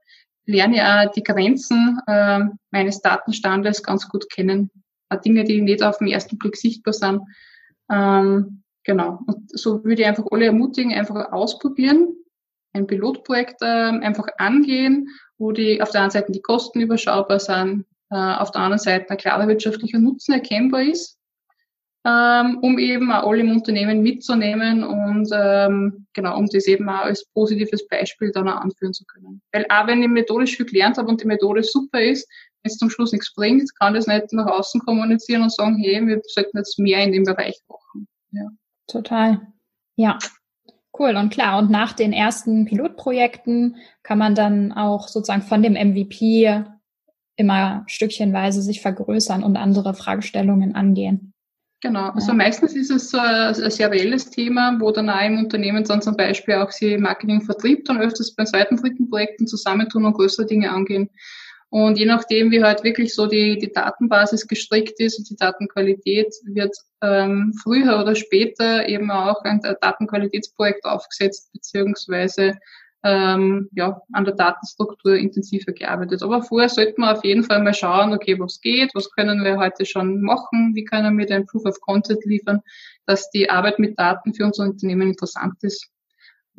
[0.46, 2.40] lerne ich auch die Grenzen äh,
[2.72, 4.72] meines Datenstandes ganz gut kennen.
[5.10, 7.22] Auch Dinge, die nicht auf den ersten Blick sichtbar sind.
[7.92, 9.20] Ähm, genau.
[9.26, 12.14] Und so würde ich einfach alle ermutigen, einfach ausprobieren,
[12.74, 17.86] ein Pilotprojekt äh, einfach angehen, wo die auf der einen Seite die Kosten überschaubar sind,
[18.12, 21.20] äh, auf der anderen Seite ein klarer wirtschaftlicher Nutzen erkennbar ist
[22.06, 27.04] ähm, um eben auch alle im Unternehmen mitzunehmen und ähm, genau, um das eben auch
[27.04, 29.42] als positives Beispiel dann auch anführen zu können.
[29.52, 32.30] Weil auch wenn ich methodisch viel gelernt habe und die Methode super ist,
[32.64, 36.22] es zum Schluss nichts bringt, kann das nicht nach außen kommunizieren und sagen, hey, wir
[36.26, 38.08] sollten jetzt mehr in dem Bereich machen.
[38.32, 38.50] Ja.
[38.88, 39.42] Total.
[39.96, 40.18] Ja.
[40.98, 41.60] Cool und klar.
[41.60, 46.64] Und nach den ersten Pilotprojekten kann man dann auch sozusagen von dem MVP
[47.36, 51.34] immer stückchenweise sich vergrößern und andere Fragestellungen angehen.
[51.82, 55.86] Genau, also meistens ist es so ein, ein serielles Thema, wo dann auch im Unternehmen
[55.86, 60.14] dann zum Beispiel auch sie Marketing Vertrieb dann öfters bei zweiten, dritten Projekten zusammentun und
[60.14, 61.10] größere Dinge angehen.
[61.72, 66.34] Und je nachdem, wie halt wirklich so die, die Datenbasis gestrickt ist und die Datenqualität,
[66.46, 72.58] wird ähm, früher oder später eben auch ein Datenqualitätsprojekt aufgesetzt, beziehungsweise
[73.04, 76.24] ähm, ja, an der Datenstruktur intensiver gearbeitet.
[76.24, 79.58] Aber vorher sollten wir auf jeden Fall mal schauen, okay, was geht, was können wir
[79.58, 82.62] heute schon machen, wie können wir den Proof of Content liefern,
[83.06, 85.88] dass die Arbeit mit Daten für unser Unternehmen interessant ist.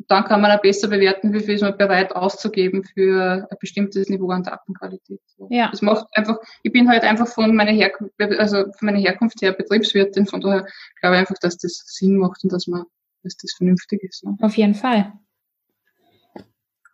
[0.07, 4.09] Dann kann man auch besser bewerten, wie viel ist man bereit auszugeben für ein bestimmtes
[4.09, 5.19] Niveau an Datenqualität.
[5.49, 5.69] Ja.
[5.69, 9.53] Das macht einfach, ich bin halt einfach von meiner Herkunft, also von meiner Herkunft her
[9.53, 10.65] Betriebswirtin, von daher
[10.99, 12.83] glaube ich einfach, dass das Sinn macht und dass man,
[13.23, 14.23] dass das vernünftig ist.
[14.23, 14.35] Ja.
[14.41, 15.13] Auf jeden Fall.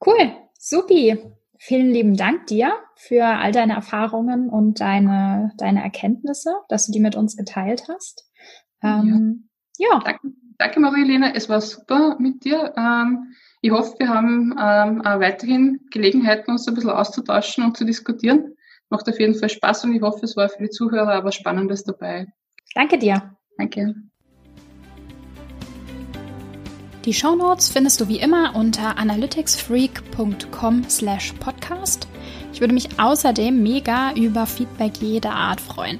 [0.06, 1.18] Cool, supi.
[1.60, 7.00] Vielen lieben Dank dir für all deine Erfahrungen und deine, deine Erkenntnisse, dass du die
[7.00, 8.30] mit uns geteilt hast.
[8.84, 9.08] Ähm,
[9.42, 9.48] ja.
[9.78, 10.00] Ja.
[10.04, 12.74] Danke, danke Marie-Helene, es war super mit dir.
[12.78, 17.86] Ähm, ich hoffe, wir haben ähm, auch weiterhin Gelegenheiten, uns ein bisschen auszutauschen und zu
[17.86, 18.56] diskutieren.
[18.90, 21.84] Macht auf jeden Fall Spaß und ich hoffe, es war für die Zuhörer aber Spannendes
[21.84, 22.28] dabei.
[22.76, 23.36] Danke dir.
[23.58, 23.96] Danke.
[27.06, 32.08] Die Shownotes findest du wie immer unter analyticsfreak.com slash podcast.
[32.52, 36.00] Ich würde mich außerdem mega über Feedback jeder Art freuen.